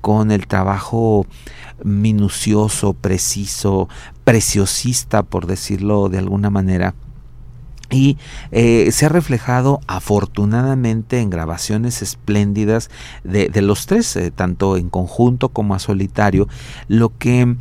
con 0.00 0.30
el 0.30 0.46
trabajo 0.46 1.26
minucioso, 1.82 2.92
preciso, 2.94 3.88
preciosista, 4.24 5.22
por 5.22 5.46
decirlo 5.46 6.08
de 6.08 6.18
alguna 6.18 6.50
manera. 6.50 6.94
Y 7.90 8.18
eh, 8.52 8.90
se 8.92 9.06
ha 9.06 9.08
reflejado 9.08 9.80
afortunadamente 9.88 11.20
en 11.20 11.28
grabaciones 11.28 12.02
espléndidas 12.02 12.88
de, 13.24 13.50
los 13.62 13.86
tres, 13.86 14.14
eh, 14.14 14.30
tanto 14.30 14.76
en 14.76 14.88
conjunto 14.88 15.48
como 15.48 15.74
a 15.74 15.80
solitario, 15.80 16.46
lo 16.86 17.16
que 17.18 17.56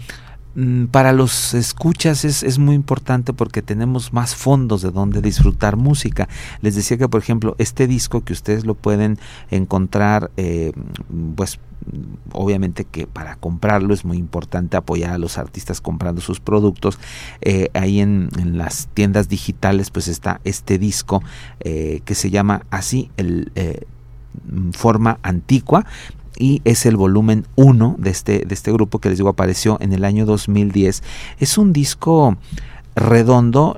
para 0.91 1.13
los 1.13 1.53
escuchas 1.53 2.25
es, 2.25 2.43
es, 2.43 2.59
muy 2.59 2.75
importante 2.75 3.33
porque 3.33 3.61
tenemos 3.61 4.13
más 4.13 4.35
fondos 4.35 4.81
de 4.81 4.91
donde 4.91 5.21
disfrutar 5.21 5.75
música. 5.75 6.27
Les 6.61 6.75
decía 6.75 6.97
que, 6.97 7.07
por 7.07 7.21
ejemplo, 7.21 7.55
este 7.57 7.87
disco 7.87 8.23
que 8.23 8.33
ustedes 8.33 8.65
lo 8.65 8.75
pueden 8.75 9.19
encontrar, 9.49 10.31
eh, 10.37 10.71
pues 11.35 11.59
obviamente 12.31 12.85
que 12.85 13.07
para 13.07 13.35
comprarlo 13.35 13.93
es 13.93 14.05
muy 14.05 14.17
importante 14.17 14.77
apoyar 14.77 15.11
a 15.11 15.17
los 15.17 15.37
artistas 15.37 15.81
comprando 15.81 16.21
sus 16.21 16.39
productos. 16.39 16.99
Eh, 17.41 17.69
ahí 17.73 17.99
en, 17.99 18.29
las 18.57 18.87
tiendas 18.93 19.29
digitales 19.29 19.89
pues 19.89 20.07
está 20.07 20.41
este 20.43 20.77
disco 20.77 21.23
eh, 21.59 22.01
que 22.05 22.15
se 22.15 22.29
llama 22.29 22.65
así, 22.69 23.09
el 23.17 23.51
eh, 23.55 23.85
forma 24.71 25.19
antigua 25.23 25.85
y 26.39 26.61
es 26.63 26.87
el 26.87 26.95
volumen 26.95 27.45
1 27.55 27.97
de 27.99 28.09
este, 28.09 28.45
de 28.45 28.53
este 28.55 28.71
grupo 28.71 28.99
que 28.99 29.09
les 29.09 29.19
digo 29.19 29.29
apareció 29.29 29.77
en 29.81 29.93
el 29.93 30.05
año 30.05 30.25
2010. 30.25 31.03
Es 31.39 31.57
un 31.59 31.73
disco 31.73 32.37
redondo. 32.95 33.77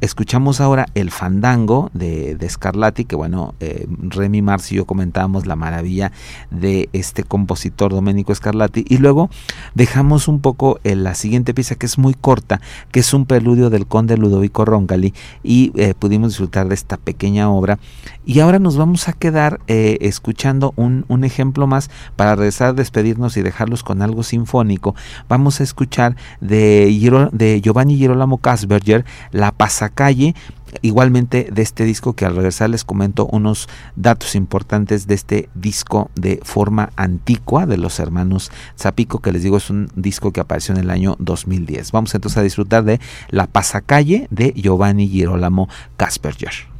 Escuchamos 0.00 0.60
ahora 0.60 0.86
el 0.94 1.10
fandango 1.10 1.90
de, 1.94 2.36
Scarlatti, 2.48 3.04
que 3.04 3.16
bueno, 3.16 3.54
eh, 3.60 3.86
Remy 3.88 4.42
Mars 4.42 4.72
y 4.72 4.76
yo 4.76 4.86
comentábamos 4.86 5.46
la 5.46 5.56
maravilla 5.56 6.12
de 6.50 6.88
este 6.92 7.24
compositor 7.24 7.92
Domenico 7.92 8.34
Scarlatti. 8.34 8.84
Y 8.88 8.98
luego 8.98 9.30
dejamos 9.74 10.28
un 10.28 10.40
poco 10.40 10.80
en 10.84 11.04
la 11.04 11.14
siguiente 11.14 11.54
pieza 11.54 11.74
que 11.74 11.86
es 11.86 11.98
muy 11.98 12.14
corta, 12.14 12.60
que 12.90 13.00
es 13.00 13.14
un 13.14 13.26
preludio 13.26 13.70
del 13.70 13.86
conde 13.86 14.16
Ludovico 14.16 14.64
Roncalli. 14.64 15.14
Y 15.42 15.72
eh, 15.76 15.94
pudimos 15.98 16.30
disfrutar 16.30 16.68
de 16.68 16.74
esta 16.74 16.96
pequeña 16.96 17.50
obra. 17.50 17.78
Y 18.24 18.40
ahora 18.40 18.58
nos 18.58 18.76
vamos 18.76 19.08
a 19.08 19.12
quedar 19.12 19.60
eh, 19.66 19.98
escuchando 20.00 20.72
un, 20.76 21.02
ejemplo 21.24 21.68
más 21.68 21.88
para 22.16 22.34
regresar 22.34 22.68
a 22.68 22.72
despedirnos 22.72 23.36
y 23.36 23.42
dejarlos 23.42 23.82
con 23.82 24.02
algo 24.02 24.22
sinfónico. 24.22 24.94
Vamos 25.28 25.60
a 25.60 25.62
escuchar 25.62 26.16
de, 26.40 27.30
de 27.32 27.60
Giovanni 27.60 27.96
Girolamo 27.96 28.38
Kasberger, 28.52 29.06
La 29.30 29.50
Pasacalle, 29.52 30.34
igualmente 30.82 31.48
de 31.50 31.62
este 31.62 31.84
disco 31.84 32.12
que 32.12 32.26
al 32.26 32.36
regresar 32.36 32.68
les 32.68 32.84
comento 32.84 33.26
unos 33.26 33.66
datos 33.96 34.34
importantes 34.34 35.06
de 35.06 35.14
este 35.14 35.48
disco 35.54 36.10
de 36.16 36.40
forma 36.42 36.90
antigua 36.96 37.66
de 37.66 37.78
los 37.78 37.98
hermanos 37.98 38.50
Zapico 38.78 39.20
que 39.20 39.32
les 39.32 39.42
digo 39.42 39.58
es 39.58 39.70
un 39.70 39.90
disco 39.96 40.32
que 40.32 40.40
apareció 40.40 40.74
en 40.74 40.80
el 40.80 40.90
año 40.90 41.16
2010 41.18 41.92
vamos 41.92 42.14
entonces 42.14 42.38
a 42.38 42.42
disfrutar 42.42 42.84
de 42.84 43.00
La 43.28 43.46
Pasacalle 43.46 44.28
de 44.30 44.54
Giovanni 44.56 45.08
Girolamo 45.08 45.68
Kasperger 45.98 46.72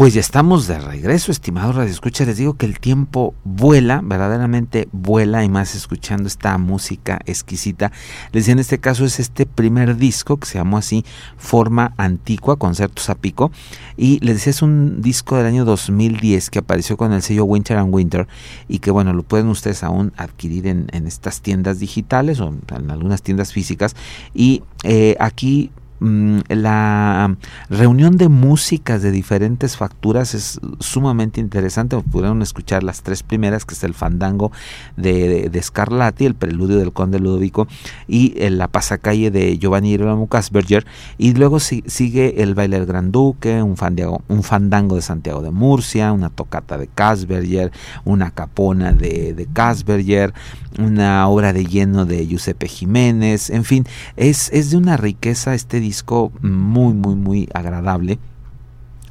Pues 0.00 0.14
ya 0.14 0.20
estamos 0.20 0.66
de 0.66 0.80
regreso, 0.80 1.30
estimados 1.30 1.76
radioescuchas. 1.76 2.26
Les 2.26 2.38
digo 2.38 2.54
que 2.54 2.64
el 2.64 2.80
tiempo 2.80 3.34
vuela, 3.44 4.00
verdaderamente 4.02 4.88
vuela, 4.92 5.44
y 5.44 5.50
más 5.50 5.74
escuchando 5.74 6.26
esta 6.26 6.56
música 6.56 7.20
exquisita. 7.26 7.92
Les 8.32 8.44
decía, 8.44 8.52
en 8.52 8.60
este 8.60 8.78
caso 8.78 9.04
es 9.04 9.20
este 9.20 9.44
primer 9.44 9.98
disco 9.98 10.38
que 10.38 10.46
se 10.46 10.56
llamó 10.56 10.78
así 10.78 11.04
Forma 11.36 11.92
Antigua, 11.98 12.56
Concertos 12.56 13.10
a 13.10 13.14
Pico. 13.14 13.52
Y 13.98 14.20
les 14.20 14.36
decía, 14.36 14.52
es 14.52 14.62
un 14.62 15.02
disco 15.02 15.36
del 15.36 15.44
año 15.44 15.66
2010 15.66 16.48
que 16.48 16.60
apareció 16.60 16.96
con 16.96 17.12
el 17.12 17.20
sello 17.20 17.44
Winter 17.44 17.76
and 17.76 17.94
Winter 17.94 18.26
y 18.68 18.78
que, 18.78 18.90
bueno, 18.90 19.12
lo 19.12 19.22
pueden 19.22 19.48
ustedes 19.48 19.84
aún 19.84 20.14
adquirir 20.16 20.66
en, 20.66 20.88
estas 21.06 21.42
tiendas 21.42 21.78
digitales 21.78 22.40
o 22.40 22.54
en 22.74 22.90
algunas 22.90 23.20
tiendas 23.20 23.52
físicas. 23.52 23.94
Y 24.32 24.62
eh, 24.82 25.16
aquí 25.20 25.70
Mm, 26.00 26.38
la 26.48 27.36
reunión 27.68 28.16
de 28.16 28.28
músicas 28.28 29.02
de 29.02 29.10
diferentes 29.10 29.76
facturas 29.76 30.34
es 30.34 30.58
sumamente 30.78 31.40
interesante. 31.40 31.96
Pudieron 31.98 32.40
escuchar 32.40 32.82
las 32.82 33.02
tres 33.02 33.22
primeras, 33.22 33.66
que 33.66 33.74
es 33.74 33.84
el 33.84 33.92
fandango 33.92 34.50
de, 34.96 35.50
de, 35.50 35.62
Scarlatti, 35.62 36.24
el 36.24 36.34
preludio 36.34 36.78
del 36.78 36.92
conde 36.92 37.18
Ludovico 37.18 37.68
y 38.08 38.34
la 38.48 38.68
pasacalle 38.68 39.30
de 39.30 39.58
Giovanni 39.58 39.90
Girolamo 39.90 40.26
Kasberger. 40.26 40.86
Y 41.18 41.34
luego 41.34 41.60
sigue 41.60 42.42
el 42.42 42.54
baile 42.54 42.78
del 42.78 42.86
Gran 42.86 43.12
Duque, 43.12 43.62
un 43.62 43.76
fandango, 43.76 44.22
un 44.28 44.42
fandango 44.42 44.96
de 44.96 45.02
Santiago 45.02 45.42
de 45.42 45.50
Murcia, 45.50 46.12
una 46.12 46.30
tocata 46.30 46.78
de 46.78 46.86
Kasberger, 46.88 47.72
una 48.04 48.30
capona 48.30 48.92
de, 48.92 49.34
de 49.34 49.46
Kasberger, 49.46 50.32
una 50.78 51.28
obra 51.28 51.52
de 51.52 51.66
lleno 51.66 52.06
de 52.06 52.26
Giuseppe 52.26 52.68
Jiménez. 52.68 53.50
En 53.50 53.64
fin, 53.64 53.84
es, 54.16 54.50
es 54.52 54.70
de 54.70 54.76
una 54.76 54.96
riqueza 54.96 55.54
este 55.54 55.80
disco 55.90 56.30
muy, 56.40 56.94
muy, 56.94 57.16
muy 57.16 57.48
agradable. 57.52 58.20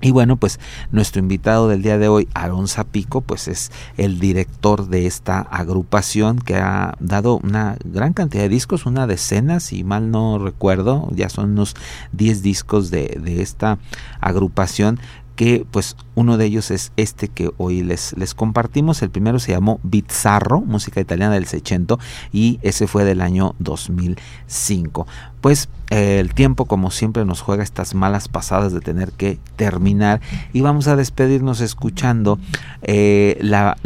Y 0.01 0.11
bueno, 0.11 0.37
pues 0.37 0.61
nuestro 0.91 1.19
invitado 1.19 1.67
del 1.67 1.81
día 1.81 1.97
de 1.97 2.07
hoy, 2.07 2.29
Aaron 2.33 2.69
Zapico, 2.69 3.19
pues 3.19 3.49
es 3.49 3.69
el 3.97 4.17
director 4.21 4.87
de 4.87 5.05
esta 5.05 5.41
agrupación 5.41 6.39
que 6.39 6.55
ha 6.55 6.95
dado 7.01 7.41
una 7.43 7.75
gran 7.83 8.13
cantidad 8.13 8.43
de 8.43 8.49
discos, 8.49 8.85
una 8.85 9.07
decena, 9.07 9.59
si 9.59 9.83
mal 9.83 10.09
no 10.09 10.39
recuerdo, 10.39 11.09
ya 11.11 11.27
son 11.27 11.51
unos 11.51 11.75
10 12.13 12.41
discos 12.41 12.91
de, 12.91 13.19
de 13.21 13.41
esta 13.41 13.77
agrupación 14.21 15.01
que 15.39 15.65
pues 15.71 15.95
uno 16.15 16.35
de 16.35 16.43
ellos 16.43 16.69
es 16.69 16.91
este 16.97 17.29
que 17.29 17.49
hoy 17.55 17.81
les, 17.81 18.13
les 18.17 18.33
compartimos. 18.35 19.01
El 19.01 19.09
primero 19.09 19.39
se 19.39 19.53
llamó 19.53 19.79
Bizzarro, 19.83 20.59
música 20.59 20.99
italiana 20.99 21.35
del 21.35 21.45
Seicento, 21.45 21.97
y 22.33 22.59
ese 22.61 22.87
fue 22.87 23.05
del 23.05 23.21
año 23.21 23.55
2005. 23.59 25.07
Pues 25.39 25.69
eh, 25.91 26.19
el 26.19 26.33
tiempo 26.33 26.65
como 26.65 26.91
siempre 26.91 27.23
nos 27.23 27.39
juega 27.39 27.63
estas 27.63 27.95
malas 27.95 28.27
pasadas 28.27 28.73
de 28.73 28.81
tener 28.81 29.13
que 29.13 29.39
terminar 29.55 30.19
y 30.51 30.59
vamos 30.59 30.89
a 30.89 30.97
despedirnos 30.97 31.61
escuchando 31.61 32.37
eh, 32.81 33.37
la 33.39 33.77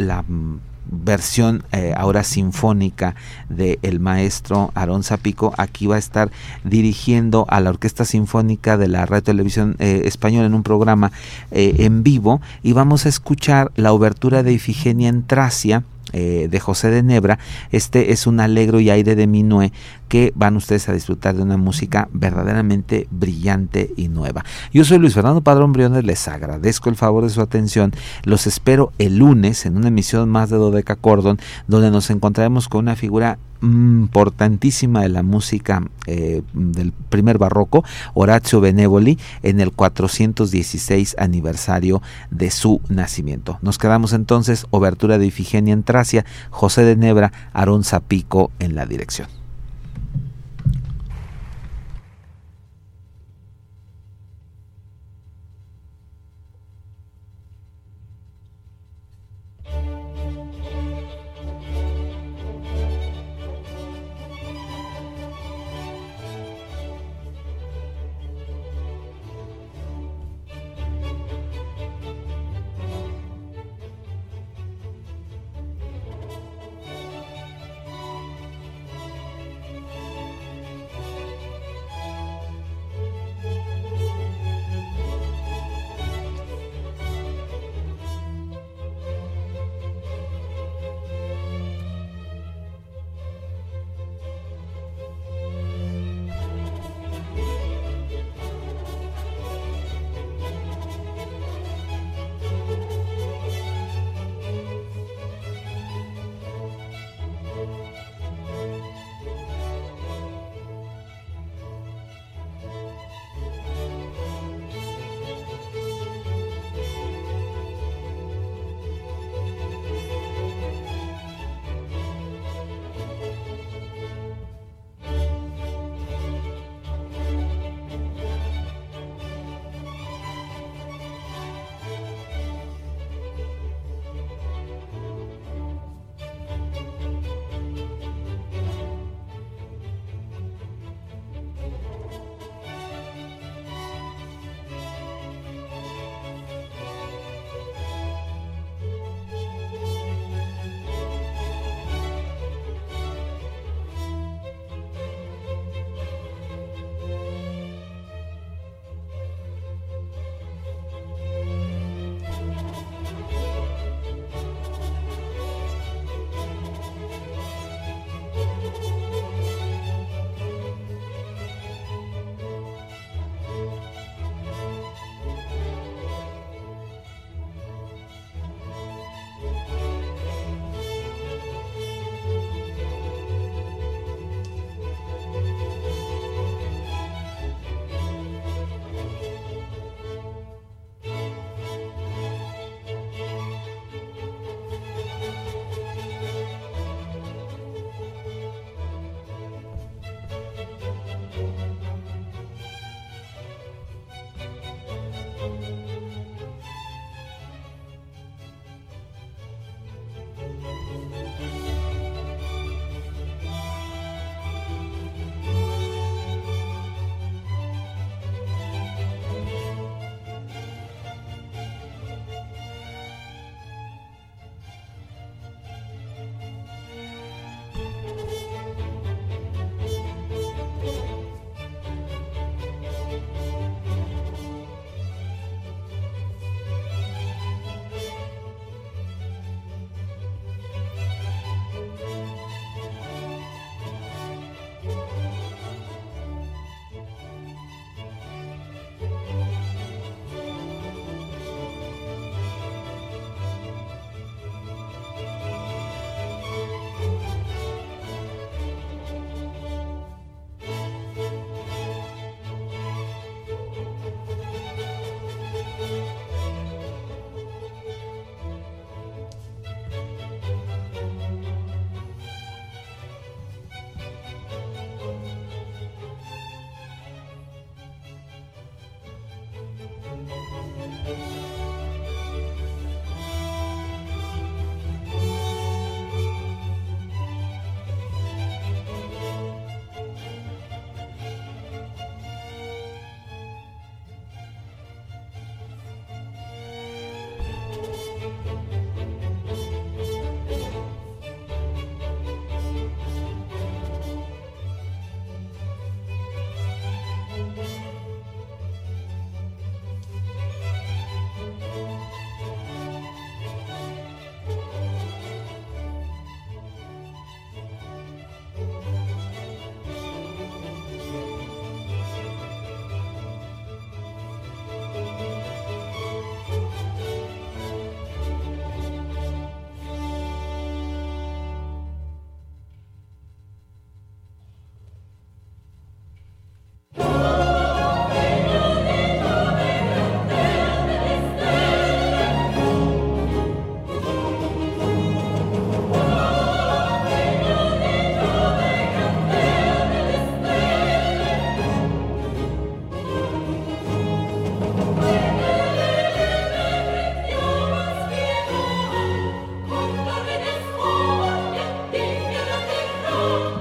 versión 0.90 1.64
eh, 1.72 1.94
ahora 1.96 2.24
sinfónica 2.24 3.14
del 3.48 3.78
el 3.82 4.00
maestro 4.00 4.70
Aarón 4.74 5.02
Zapico. 5.02 5.54
Aquí 5.56 5.86
va 5.86 5.96
a 5.96 5.98
estar 5.98 6.30
dirigiendo 6.64 7.46
a 7.48 7.60
la 7.60 7.70
Orquesta 7.70 8.04
Sinfónica 8.04 8.76
de 8.76 8.88
la 8.88 9.06
Radio 9.06 9.22
Televisión 9.22 9.76
eh, 9.78 10.02
Española 10.04 10.46
en 10.46 10.54
un 10.54 10.62
programa 10.62 11.12
eh, 11.50 11.74
en 11.78 12.02
vivo 12.02 12.40
y 12.62 12.72
vamos 12.72 13.06
a 13.06 13.08
escuchar 13.08 13.72
la 13.76 13.92
obertura 13.92 14.42
de 14.42 14.52
Ifigenia 14.52 15.08
en 15.08 15.26
Tracia 15.26 15.84
de 16.12 16.60
José 16.60 16.90
de 16.90 17.02
Nebra. 17.02 17.40
Este 17.72 18.12
es 18.12 18.28
un 18.28 18.38
alegro 18.38 18.78
y 18.78 18.88
aire 18.88 19.16
de 19.16 19.26
Minué 19.26 19.72
que 20.14 20.32
van 20.36 20.56
ustedes 20.56 20.88
a 20.88 20.92
disfrutar 20.92 21.34
de 21.34 21.42
una 21.42 21.56
música 21.56 22.08
verdaderamente 22.12 23.08
brillante 23.10 23.90
y 23.96 24.06
nueva. 24.06 24.44
Yo 24.72 24.84
soy 24.84 24.98
Luis 24.98 25.12
Fernando 25.12 25.40
Padrón 25.40 25.72
Briones, 25.72 26.04
les 26.04 26.28
agradezco 26.28 26.88
el 26.88 26.94
favor 26.94 27.24
de 27.24 27.30
su 27.30 27.40
atención. 27.40 27.90
Los 28.22 28.46
espero 28.46 28.92
el 28.98 29.18
lunes 29.18 29.66
en 29.66 29.76
una 29.76 29.88
emisión 29.88 30.28
más 30.28 30.50
de 30.50 30.56
Dodeca 30.56 30.94
Cordon, 30.94 31.40
donde 31.66 31.90
nos 31.90 32.10
encontraremos 32.10 32.68
con 32.68 32.84
una 32.84 32.94
figura 32.94 33.40
importantísima 33.60 35.02
de 35.02 35.08
la 35.08 35.24
música 35.24 35.82
eh, 36.06 36.42
del 36.52 36.92
primer 36.92 37.38
barroco, 37.38 37.82
Horacio 38.14 38.60
Benevoli, 38.60 39.18
en 39.42 39.58
el 39.58 39.72
416 39.72 41.16
aniversario 41.18 42.02
de 42.30 42.52
su 42.52 42.80
nacimiento. 42.88 43.58
Nos 43.62 43.78
quedamos 43.78 44.12
entonces, 44.12 44.66
obertura 44.70 45.18
de 45.18 45.26
Ifigenia 45.26 45.74
en 45.74 45.82
Tracia, 45.82 46.24
José 46.50 46.84
de 46.84 46.94
Nebra, 46.94 47.32
Aarón 47.52 47.82
Zapico 47.82 48.52
en 48.60 48.76
la 48.76 48.86
dirección. 48.86 49.26